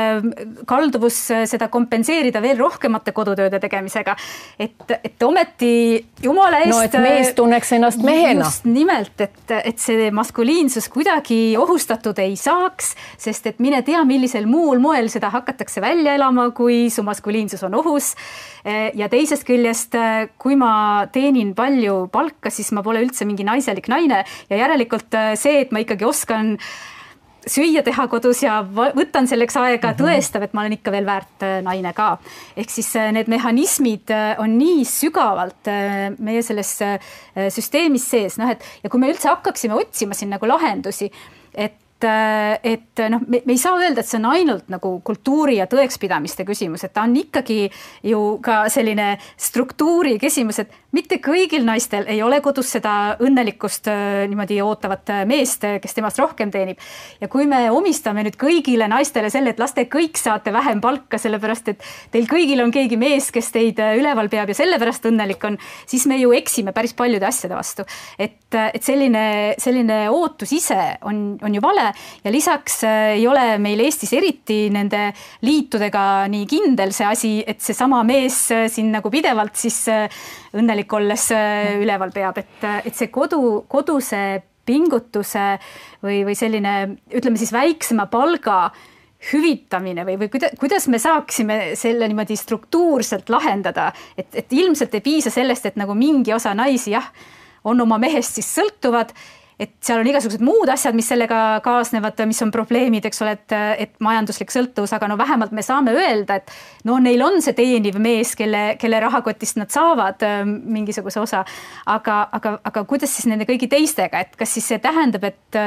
[0.69, 1.19] kalduvus
[1.51, 4.17] seda kompenseerida veel rohkemate kodutööde tegemisega.
[4.59, 6.71] et, et ometi jumala eest.
[6.75, 8.45] no et mees tunneks ennast mehena.
[8.45, 14.47] just nimelt, et, et see maskuliinsus kuidagi ohustatud ei saaks, sest et mine tea, millisel
[14.51, 18.15] muul moel seda hakata hakatakse välja elama, kui su maskuliinsus on ohus.
[18.95, 19.95] ja teisest küljest,
[20.39, 25.61] kui ma teenin palju palka, siis ma pole üldse mingi naiselik naine ja järelikult see,
[25.63, 26.57] et ma ikkagi oskan
[27.47, 30.01] süüa teha kodus ja võtan selleks aega, mhm.
[30.03, 32.19] tõestab, et ma olen ikka veel väärt naine ka.
[32.59, 34.11] ehk siis need mehhanismid
[34.43, 35.71] on nii sügavalt
[36.19, 36.75] meie selles
[37.55, 41.13] süsteemis sees, noh et ja kui me üldse hakkaksime otsima siin nagu lahendusi,
[41.55, 45.59] et et, et noh, me, me ei saa öelda, et see on ainult nagu kultuuri
[45.61, 47.71] ja tõekspidamiste küsimus, et ta on ikkagi
[48.07, 54.25] ju ka selline struktuuri küsimus, et mitte kõigil naistel ei ole kodus seda õnnelikkust äh,
[54.31, 56.81] niimoodi ootavat äh, meest, äh, kes temast rohkem teenib.
[57.21, 61.19] ja kui me omistame nüüd kõigile naistele selle, et las te kõik saate vähem palka,
[61.21, 61.85] sellepärast et
[62.15, 66.19] teil kõigil on keegi mees, kes teid üleval peab ja sellepärast õnnelik on, siis me
[66.21, 67.87] ju eksime päris paljude asjade vastu.
[68.19, 71.91] et, et selline, selline ootus ise on, on ju vale
[72.25, 75.11] ja lisaks ei ole meil Eestis eriti nende
[75.45, 78.39] liitudega nii kindel see asi, et seesama mees
[78.73, 79.85] siin nagu pidevalt siis
[80.57, 85.47] õnnelik olles äh, üleval peab, et, äh, et see kodu, koduse pingutuse
[86.03, 86.75] või, või selline,
[87.15, 88.71] ütleme siis väiksema palga
[89.31, 95.05] hüvitamine või, või kuida-, kuidas me saaksime selle niimoodi struktuurselt lahendada, et, et ilmselt ei
[95.05, 97.09] piisa sellest, et nagu mingi osa naisi jah,
[97.67, 99.15] on oma mehest siis sõltuvad
[99.57, 103.55] et seal on igasugused muud asjad, mis sellega kaasnevad, mis on probleemid, eks ole, et,
[103.87, 106.53] et majanduslik sõltuvus, aga no vähemalt me saame öelda, et
[106.89, 111.45] no neil on see teeniv mees, kelle, kelle rahakotist nad saavad äh, mingisuguse osa.
[111.87, 115.61] aga, aga, aga kuidas siis nende kõigi teistega, et kas siis see tähendab, et,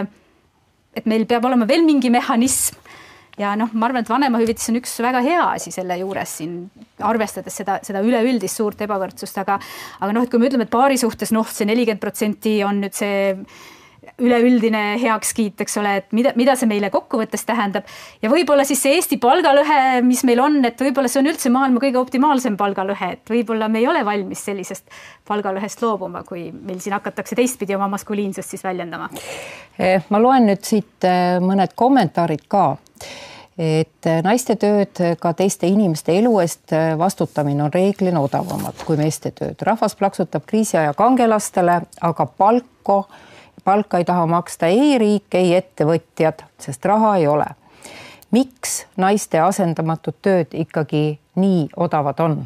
[0.94, 2.78] et meil peab olema veel mingi mehhanism
[3.40, 6.60] ja noh, ma arvan, et vanemahüvitis on üks väga hea asi selle juures siin,
[7.06, 9.58] arvestades seda, seda üleüldist suurt ebavõrdsust, aga
[10.00, 12.98] aga noh, et kui me ütleme, et paari suhtes noh, see nelikümmend protsenti on nüüd
[12.98, 13.34] see
[14.20, 17.88] üleüldine heakskiit, eks ole, et mida, mida see meile kokkuvõttes tähendab.
[18.22, 21.82] ja võib-olla siis see Eesti palgalõhe, mis meil on, et võib-olla see on üldse maailma
[21.84, 24.90] kõige optimaalsem palgalõhe, et võib-olla me ei ole valmis sellisest
[25.28, 29.10] palgalõhest loobuma, kui meil siin hakatakse teistpidi oma maskuliinsust siis väljendama.
[29.80, 32.66] Eh, ma loen nüüd siit eh, mõned kommentaarid ka
[33.60, 39.32] et eh, naiste tööd ka teiste inimeste elu eest vastutamine on reeglina odavamad kui meeste
[39.36, 39.60] tööd.
[39.68, 43.04] rahvas plaksutab kriisiaja kangelastele, aga palku
[43.64, 47.46] palka ei taha maksta ei riik, ei ettevõtjad, sest raha ei ole.
[48.32, 52.40] miks naiste asendamatud tööd ikkagi nii odavad on?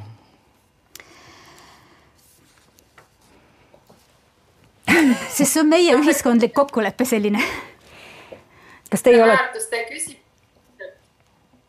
[5.35, 7.43] sest see on meie ühiskondlik kokkulepe selline.
[8.91, 9.41] kas teie olete?
[9.41, 10.23] väärtuste küsimus,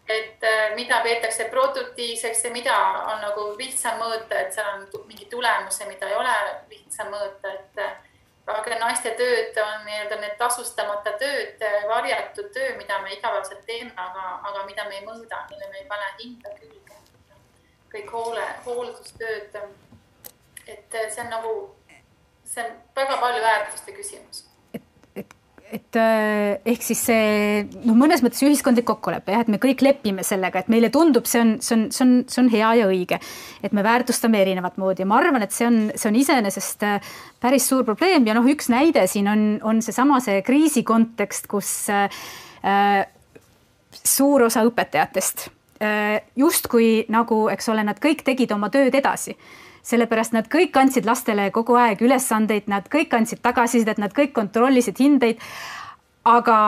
[0.08, 2.76] et äh, mida peetakse produktiivseks ja mida
[3.12, 6.34] on nagu lihtsam mõõta, et seal on mingi tulemuse, mida ei ole
[6.70, 7.43] lihtsam mõõta,
[9.04, 14.40] aga naiste tööd on nii-öelda need tasustamata tööd, varjatud töö, mida me igapäevaselt teeme, aga,
[14.48, 16.94] aga mida me ei mõõda, mille me ei pane hinda külge.
[17.92, 19.56] kõik hoole, hooldustööd.
[20.66, 21.76] et see on nagu,
[22.44, 24.53] see on väga palju väärtuste küsimus
[25.74, 30.22] et äh, ehk siis see noh, mõnes mõttes ühiskondlik kokkulepe jah, et me kõik lepime
[30.26, 33.18] sellega, et meile tundub, see on, see on, see on, see on hea ja õige.
[33.64, 37.10] et me väärtustame erinevat moodi ja ma arvan, et see on, see on iseenesest äh,
[37.42, 41.72] päris suur probleem ja noh, üks näide siin on, on seesama see kriisi kontekst, kus
[41.92, 42.06] äh,
[42.62, 43.02] äh,
[43.98, 45.48] suur osa õpetajatest
[45.82, 49.34] äh, justkui nagu, eks ole, nad kõik tegid oma tööd edasi
[49.84, 55.00] sellepärast nad kõik andsid lastele kogu aeg ülesandeid, nad kõik andsid tagasisidet, nad kõik kontrollisid
[55.00, 55.40] hindeid.
[56.24, 56.58] aga,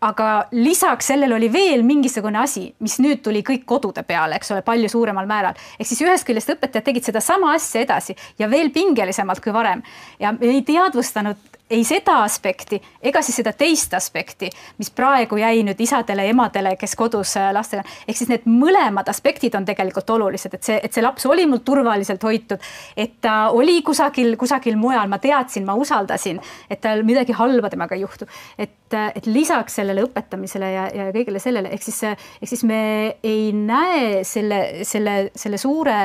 [0.00, 4.62] aga lisaks sellele oli veel mingisugune asi, mis nüüd tuli kõik kodude peale, eks ole,
[4.62, 5.54] palju suuremal määral.
[5.78, 9.82] ehk siis ühest küljest õpetajad tegid sedasama asja edasi ja veel pingelisemalt kui varem
[10.18, 11.36] ja ei teadvustanud
[11.74, 14.48] ei seda aspekti ega siis seda teist aspekti,
[14.78, 19.54] mis praegu jäi nüüd isadele, emadele, kes kodus äh, lastele, ehk siis need mõlemad aspektid
[19.58, 22.62] on tegelikult olulised, et see, et see laps oli mul turvaliselt hoitud,
[22.96, 27.96] et ta oli kusagil, kusagil mujal, ma teadsin, ma usaldasin, et tal midagi halba temaga
[27.96, 28.28] ei juhtu.
[28.58, 32.80] et, et lisaks sellele õpetamisele ja, ja kõigele sellele, ehk siis, ehk siis me
[33.22, 35.98] ei näe selle, selle, selle suure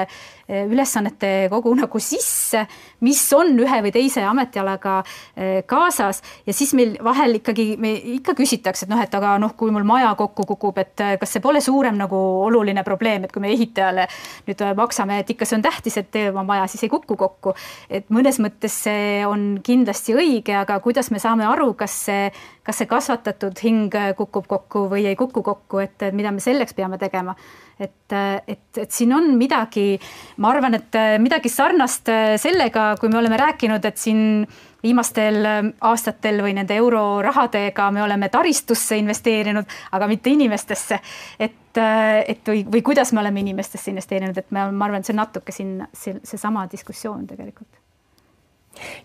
[0.49, 2.65] ülesannete kogu nagu sisse,
[3.05, 8.33] mis on ühe või teise ametialaga eh, kaasas ja siis meil vahel ikkagi, me ikka
[8.37, 11.43] küsitakse, et noh, et aga noh, kui mul maja kokku kukub, et eh, kas see
[11.43, 14.07] pole suurem nagu oluline probleem, et kui me ehitajale
[14.47, 17.53] nüüd maksame, et ikka see on tähtis, et oma maja siis ei kuku kokku.
[17.89, 22.29] et mõnes mõttes see on kindlasti õige, aga kuidas me saame aru, kas see,
[22.65, 26.97] kas see kasvatatud hing kukub kokku või ei kuku kokku, et mida me selleks peame
[26.97, 27.35] tegema
[27.79, 28.15] et,
[28.47, 29.93] et, et siin on midagi,
[30.37, 32.11] ma arvan, et midagi sarnast
[32.41, 34.43] sellega, kui me oleme rääkinud, et siin
[34.83, 35.47] viimastel
[35.81, 40.99] aastatel või nende eurorahadega me oleme taristusse investeerinud, aga mitte inimestesse.
[41.39, 41.81] et,
[42.27, 45.21] et või, või kuidas me oleme inimestesse investeerinud, et me, ma arvan, et see on
[45.23, 47.81] natuke siin see, seesama diskussioon tegelikult.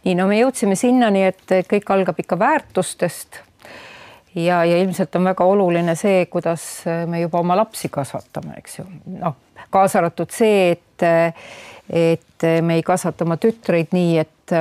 [0.05, 3.43] nii, no me jõudsime sinnani, et kõik algab ikka väärtustest
[4.35, 8.87] ja, ja ilmselt on väga oluline see, kuidas me juba oma lapsi kasvatame, eks ju,
[9.19, 9.37] noh,
[9.71, 11.07] kaasa arvatud see, et,
[11.91, 14.55] et me ei kasvata oma tütreid nii, et,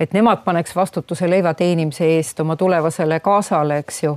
[0.00, 4.16] et nemad paneks vastutuse leiva teenimise eest oma tulevasele kaasale, eks ju.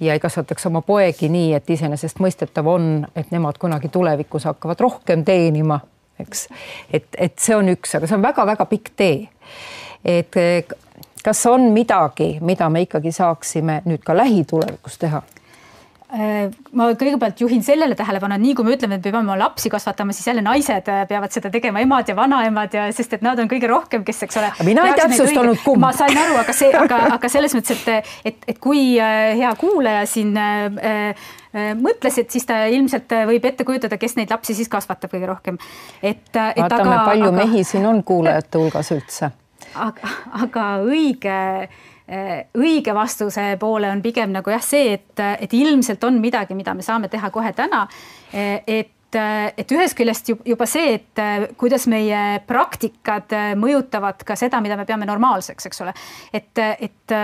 [0.00, 5.24] ja ei kasvataks oma poegi nii, et iseenesestmõistetav on, et nemad kunagi tulevikus hakkavad rohkem
[5.24, 5.80] teenima,
[6.20, 6.46] eks.
[6.92, 9.28] et, et see on üks, aga see on väga-väga pikk tee.
[10.04, 10.36] et
[11.24, 15.22] kas on midagi, mida me ikkagi saaksime nüüd ka lähitulevikus teha?
[16.10, 19.70] Äh, ma kõigepealt juhin sellele tähelepanu, et nii kui me ütleme, et me peame lapsi
[19.70, 23.38] kasvatama, siis jälle naised äh, peavad seda tegema, emad ja vanaemad ja sest et nad
[23.38, 24.48] on kõige rohkem, kes, eks ole.
[24.66, 25.78] mina ei täpsustanud kumb.
[25.84, 29.52] ma sain aru, aga see, aga, aga selles mõttes, et, et, et kui äh, hea
[29.60, 31.30] kuulaja siin äh,
[31.78, 35.62] mõtles, et siis ta ilmselt võib ette kujutada, kes neid lapsi siis kasvatab kõige rohkem.
[36.02, 37.38] et, et vaatame, palju aga...
[37.38, 39.30] mehi siin on kuulajate hulgas üldse
[39.74, 40.14] aga,
[40.44, 41.40] aga õige
[42.58, 46.82] õige vastuse poole on pigem nagu jah, see, et, et ilmselt on midagi, mida me
[46.82, 47.84] saame teha kohe täna.
[48.34, 54.76] et et, et ühest küljest juba see, et kuidas meie praktikad mõjutavad ka seda, mida
[54.78, 55.94] me peame normaalseks, eks ole.
[56.32, 57.14] et, et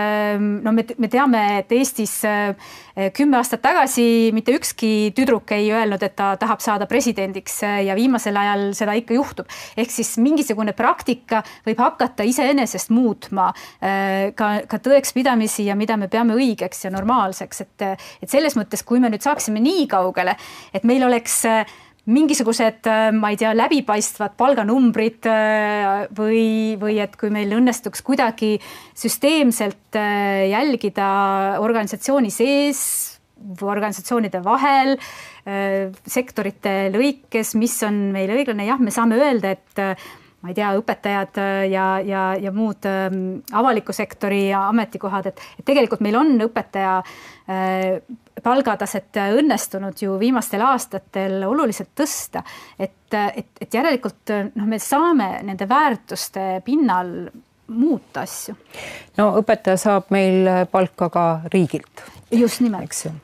[0.41, 2.19] no me, me teame, et Eestis
[3.13, 8.37] kümme aastat tagasi mitte ükski tüdruk ei öelnud, et ta tahab saada presidendiks ja viimasel
[8.41, 9.45] ajal seda ikka juhtub.
[9.77, 16.33] ehk siis mingisugune praktika võib hakata iseenesest muutma ka, ka tõekspidamisi ja mida me peame
[16.37, 17.87] õigeks ja normaalseks, et,
[18.21, 20.33] et selles mõttes, kui me nüüd saaksime nii kaugele,
[20.73, 21.43] et meil oleks
[22.07, 22.87] mingisugused,
[23.17, 25.27] ma ei tea, läbipaistvad palganumbrid
[26.15, 28.55] või, või et kui meil õnnestuks kuidagi
[28.95, 31.09] süsteemselt jälgida
[31.63, 32.81] organisatsiooni sees
[33.61, 34.95] organisatsioonide vahel,
[36.07, 39.83] sektorite lõikes, mis on meil õiglane, jah, me saame öelda, et
[40.41, 45.65] ma ei tea, õpetajad äh, ja, ja, ja muud ähm, avaliku sektori ametikohad, et, et
[45.65, 47.97] tegelikult meil on õpetaja äh,
[48.43, 52.43] palgataset õnnestunud ju viimastel aastatel oluliselt tõsta.
[52.79, 57.13] et, et, et järelikult noh, me saame nende väärtuste pinnal
[57.67, 58.55] muuta asju.
[59.17, 62.05] no õpetaja saab meil palka ka riigilt.
[62.31, 62.85] just nimelt.
[62.85, 63.15] eks ju.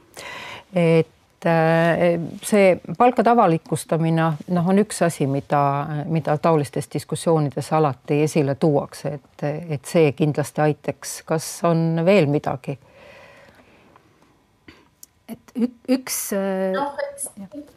[0.74, 1.13] et
[1.44, 5.62] see palkade avalikustamine noh, on üks asi, mida,
[6.08, 11.22] mida taolistes diskussioonides alati esile tuuakse, et, et see kindlasti aitaks.
[11.28, 12.78] kas on veel midagi?
[15.34, 15.54] et
[15.90, 16.18] üks.
[16.76, 17.74] Noh, et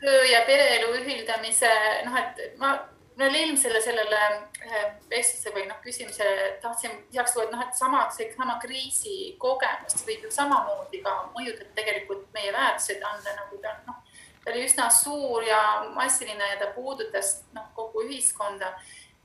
[0.00, 1.70] töö ja pereelu ühildamise
[2.06, 2.76] noh, et ma
[3.18, 4.18] veel eelmisele sellele
[4.62, 10.04] äh, vestluse või noh, küsimusele tahtsin lisaks tuua, et noh, et sama, see sama kriisikogemus
[10.06, 13.98] võib ju samamoodi ka mõjutada tegelikult meie väärtuseid, anda nagu ta noh,
[14.44, 15.60] ta oli üsna suur ja
[15.96, 18.76] massiline ja ta puudutas noh, kogu ühiskonda.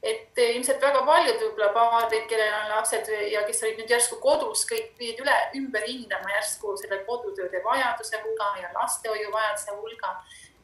[0.04, 4.66] et ilmselt väga paljud võib-olla paarid, kellel on lapsed ja kes olid nüüd järsku kodus,
[4.68, 10.12] kõik pidid üle, ümber hindama järsku selle kodutööde vajaduse hulga ja lastehoiu vajaduse hulga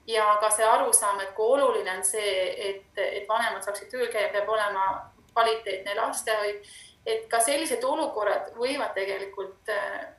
[0.10, 2.36] ja ka see arusaam, et kui oluline on see,
[2.70, 4.86] et, et vanemad saaksid tööl käia, peab olema
[5.34, 6.70] kvaliteetne lastehoid.
[7.06, 9.70] et ka sellised olukorrad võivad tegelikult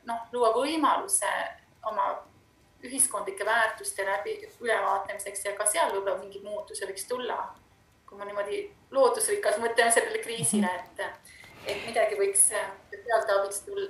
[0.09, 1.31] noh, luua võimaluse
[1.87, 2.07] oma
[2.83, 7.43] ühiskondlike väärtuste läbi ülevaatamiseks ja ka seal võib-olla mingi muutuse võiks tulla.
[8.09, 11.03] kui ma niimoodi lootusrikkalt mõtlen sellele kriisile, et,
[11.67, 12.49] et midagi võiks
[13.11, 13.89] sealt abiks tulla.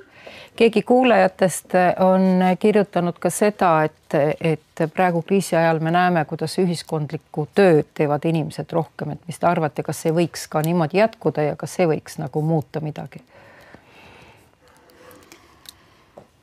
[0.56, 7.46] keegi kuulajatest on kirjutanud ka seda, et, et praegu kriisi ajal me näeme, kuidas ühiskondlikku
[7.54, 11.56] tööd teevad inimesed rohkem, et mis te arvate, kas see võiks ka niimoodi jätkuda ja
[11.60, 13.22] kas see võiks nagu muuta midagi?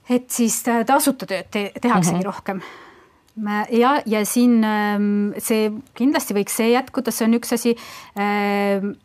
[0.09, 2.25] et siis äh, tasuta tööd te tehaksegi mm -hmm.
[2.25, 2.61] rohkem
[3.69, 7.75] ja, ja siin ähm, see kindlasti võiks see jätkuda, see on üks asi.
[8.19, 8.95] Ähm,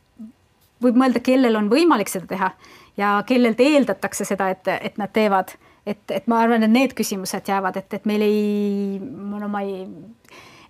[0.82, 2.52] võib mõelda, kellel on võimalik seda teha
[2.97, 5.55] ja kellelt eeldatakse seda, et, et nad teevad.
[5.86, 9.86] et, et ma arvan, et need küsimused jäävad, et, et meil ei, no ma ei,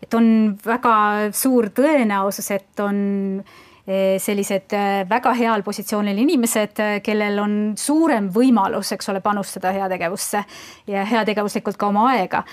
[0.02, 0.94] et on väga
[1.36, 8.28] suur tõenäosus, et on Eh, sellised eh, väga heal positsioonil inimesed, eh, kellel on suurem
[8.30, 10.44] võimalus, eks ole, panustada heategevusse
[10.90, 12.44] ja heategevuslikult ka oma aega.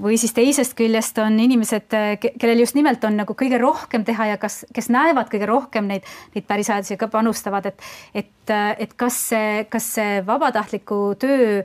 [0.00, 4.38] või siis teisest küljest on inimesed, kellel just nimelt on nagu kõige rohkem teha ja
[4.40, 7.82] kas, kes näevad kõige rohkem neid, neid päris ajadusi ka panustavad, et,
[8.14, 11.60] et, et kas see, kas see vabatahtliku töö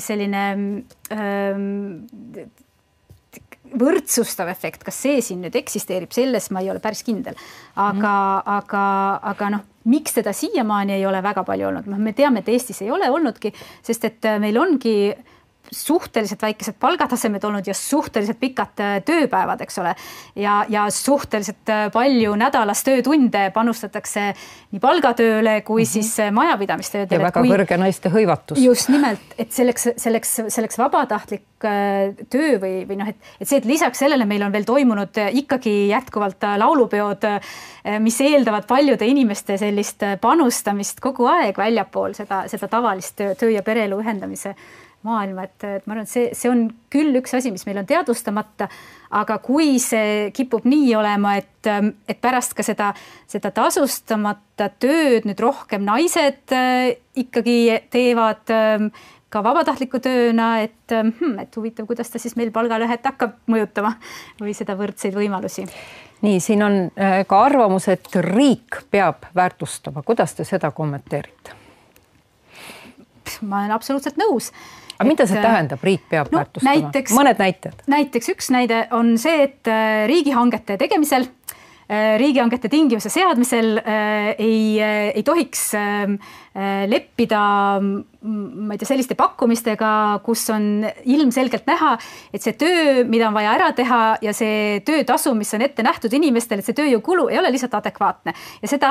[0.00, 0.44] selline
[1.12, 1.64] ähm,
[3.78, 7.38] võrdsustav efekt, kas see siin nüüd eksisteerib, selles ma ei ole päris kindel.
[7.74, 8.84] aga mm., aga,
[9.32, 12.82] aga noh, miks teda siiamaani ei ole väga palju olnud, noh, me teame, et Eestis
[12.82, 13.52] ei ole olnudki,
[13.86, 14.96] sest et meil ongi
[15.72, 19.94] suhteliselt väikesed palgatasemed olnud ja suhteliselt pikad äh, tööpäevad, eks ole.
[20.36, 24.28] ja, ja suhteliselt äh, palju nädalas töötunde panustatakse
[24.72, 25.92] nii palgatööle kui mm -hmm.
[25.92, 27.20] siis äh, majapidamistöödele.
[27.22, 28.58] ja väga kui, kõrge naiste hõivatus.
[28.62, 31.44] just nimelt, et selleks, selleks, selleks vabatahtlik
[32.30, 35.88] töö või, või noh, et, et see, et lisaks sellele meil on veel toimunud ikkagi
[35.88, 37.24] jätkuvalt laulupeod,
[37.98, 43.62] mis eeldavad paljude inimeste sellist panustamist kogu aeg väljapool seda, seda tavalist töö, töö ja
[43.62, 44.54] pereelu ühendamise
[45.06, 47.88] maailma, et, et ma arvan, et see, see on küll üks asi, mis meil on
[47.88, 48.68] teadvustamata,
[49.16, 51.68] aga kui see kipub nii olema, et,
[52.08, 52.92] et pärast ka seda,
[53.30, 57.58] seda tasustamata tööd nüüd rohkem naised äh, ikkagi
[57.92, 58.88] teevad äh,
[59.32, 63.96] ka vabatahtliku tööna, et hmm,, et huvitav, kuidas ta siis meil palgalõhet hakkab mõjutama
[64.40, 65.66] või seda võrdseid võimalusi.
[66.26, 71.62] nii, siin on äh, ka arvamus, et riik peab väärtustama, kuidas te seda kommenteerite?
[73.42, 74.52] ma olen absoluutselt nõus
[74.96, 77.02] aga mida see äh, tähendab, riik peab no, väärtustama?
[77.18, 77.82] mõned näited.
[77.90, 85.24] näiteks üks näide on see, et äh, riigihangete tegemisel äh, riigihangete tingimuse seadmisel ei, ei
[85.26, 86.18] tohiks ähm,
[86.56, 87.40] leppida
[88.26, 89.90] ma ei tea, selliste pakkumistega,
[90.26, 91.92] kus on ilmselgelt näha,
[92.34, 96.12] et see töö, mida on vaja ära teha ja see töötasu, mis on ette nähtud
[96.16, 98.34] inimestele, see tööjõukulu ei ole lihtsalt adekvaatne.
[98.62, 98.90] ja seda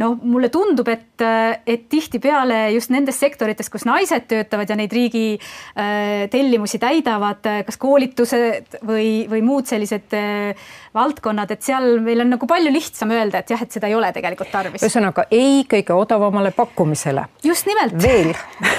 [0.00, 1.22] noh, mulle tundub, et,
[1.66, 7.78] et tihtipeale just nendes sektorites, kus naised töötavad ja neid riigi äh, tellimusi täidavad, kas
[7.80, 13.42] koolitused või, või muud sellised äh, valdkonnad, et seal meil on nagu palju lihtsam öelda,
[13.42, 14.82] et jah, et seda ei ole tegelikult tarvis.
[14.82, 16.93] ühesõnaga ei kõige odavamale pakkumisele.
[17.44, 17.96] Just nimelt.
[18.02, 18.32] veel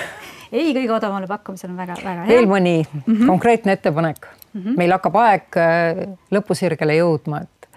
[0.59, 2.27] ei, kõige odavamale pakkumisel on väga-väga hea.
[2.27, 3.27] veel mõni mm -hmm.
[3.27, 4.27] konkreetne ettepanek?
[4.53, 4.61] mm.
[4.61, 4.77] -hmm.
[4.77, 5.59] meil hakkab aeg
[6.31, 7.69] lõpusirgele jõudma, et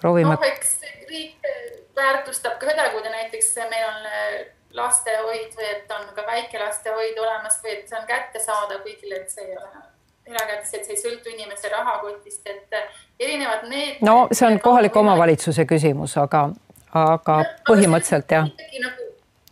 [0.00, 0.40] proovime no,.
[0.52, 1.52] eks riik
[1.96, 4.10] väärtustab ka seda, kui ta näiteks meil on
[4.72, 9.44] lastehoid või et on ka väikelastehoid olemas või et see on kättesaadav kõigile, et see
[9.44, 9.68] ei ole
[10.30, 12.76] erakätes, et see ei sõltu inimese rahakotist, et
[13.20, 14.02] erinevad need.
[14.06, 16.48] no see on kohaliku omavalitsuse küsimus, aga,
[16.94, 18.50] aga põhimõtteliselt jah.
[18.52, 19.09] ikkagi nagu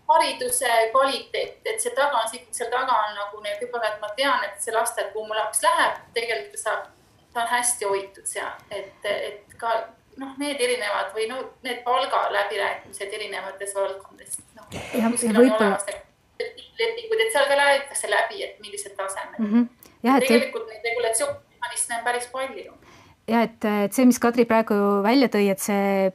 [0.09, 4.45] hariduse kvaliteet, et see taga on, seal taga on nagu need juba, et ma tean,
[4.47, 6.91] et see lasteaed, kuhu mu laps läheb, tegelikult ta saab,
[7.35, 9.75] ta on hästi hoitud seal, et, et ka
[10.19, 14.69] noh, need erinevad või no need palgaläbirääkimised erinevates valdkondades noh,.
[14.73, 16.07] need
[16.79, 19.53] lepingud, et seal ka räägitakse läbi, et millised tasemed mm.
[19.53, 19.69] -hmm.
[20.03, 22.73] Ja, tegelikult neid regulatsioonimehhanisme on päris palju.
[23.29, 26.13] ja et, et see, mis Kadri praegu välja tõi, et see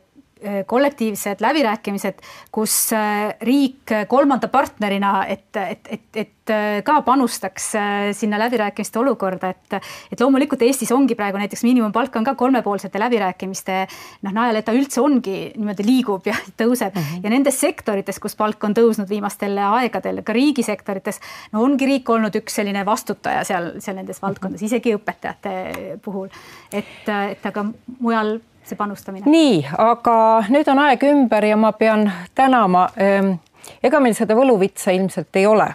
[0.67, 2.19] kollektiivsed läbirääkimised,
[2.51, 7.69] kus äh, riik kolmanda partnerina, et, et, et, et äh, ka panustaks
[8.17, 9.77] sinna läbirääkimiste olukorda, et,
[10.11, 13.79] et loomulikult Eestis ongi praegu näiteks miinimumpalk on ka kolmepoolsete läbirääkimiste
[14.23, 17.23] noh, najal, et ta üldse ongi niimoodi liigub ja tõuseb mm -hmm.
[17.23, 21.19] ja nendes sektorites, kus palk on tõusnud viimastel aegadel, ka riigisektorites,
[21.51, 26.27] no ongi riik olnud üks selline vastutaja seal, seal nendes valdkondades, isegi õpetajate puhul.
[26.71, 27.65] et, et aga
[27.99, 29.29] mujal see panustamine.
[29.29, 30.15] nii, aga
[30.49, 32.05] nüüd on aeg ümber ja ma pean
[32.35, 32.87] tänama.
[32.97, 33.35] Ehm,
[33.83, 35.73] ega meil seda võluvitsa ilmselt ei ole.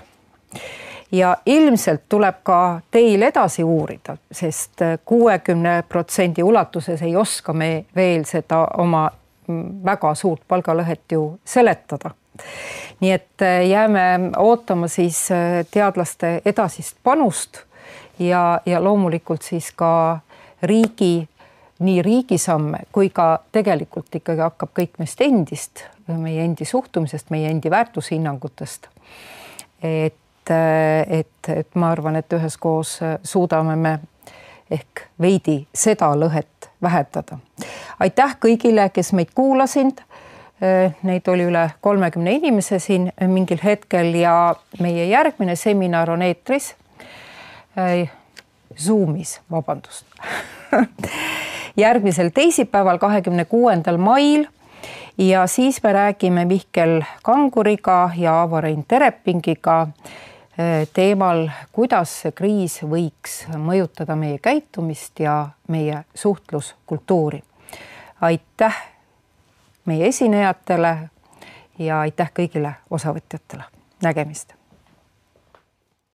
[1.12, 8.24] ja ilmselt tuleb ka teil edasi uurida, sest kuuekümne protsendi ulatuses ei oska me veel
[8.28, 9.06] seda oma
[9.46, 12.12] mm, väga suurt palgalõhet ju seletada
[13.00, 17.62] nii et eh, jääme ootama siis eh, teadlaste edasist panust
[18.18, 20.18] ja, ja loomulikult siis ka
[20.62, 21.28] riigi
[21.78, 27.50] nii riigi samme kui ka tegelikult ikkagi hakkab kõik meist endist, meie endi suhtumisest, meie
[27.50, 28.88] endi väärtushinnangutest.
[29.82, 30.50] et,
[31.08, 33.98] et, et ma arvan, et üheskoos suudame me
[34.70, 37.38] ehk veidi seda lõhet vähendada.
[38.00, 40.02] aitäh kõigile, kes meid kuulasid.
[41.02, 46.74] Neid oli üle kolmekümne inimese siin mingil hetkel ja meie järgmine seminar on eetris.
[48.78, 50.04] Zoomis, vabandust
[51.78, 54.46] järgmisel teisipäeval, kahekümne kuuendal mail.
[55.18, 59.88] Ja siis me räägime Mihkel Kanguriga ja Avo-Rein Terepingiga
[60.58, 67.42] eh, teemal, kuidas see kriis võiks mõjutada meie käitumist ja meie suhtluskultuuri.
[68.20, 68.76] aitäh
[69.84, 71.10] meie esinejatele
[71.78, 73.64] ja aitäh kõigile osavõtjatele,
[74.02, 74.57] nägemist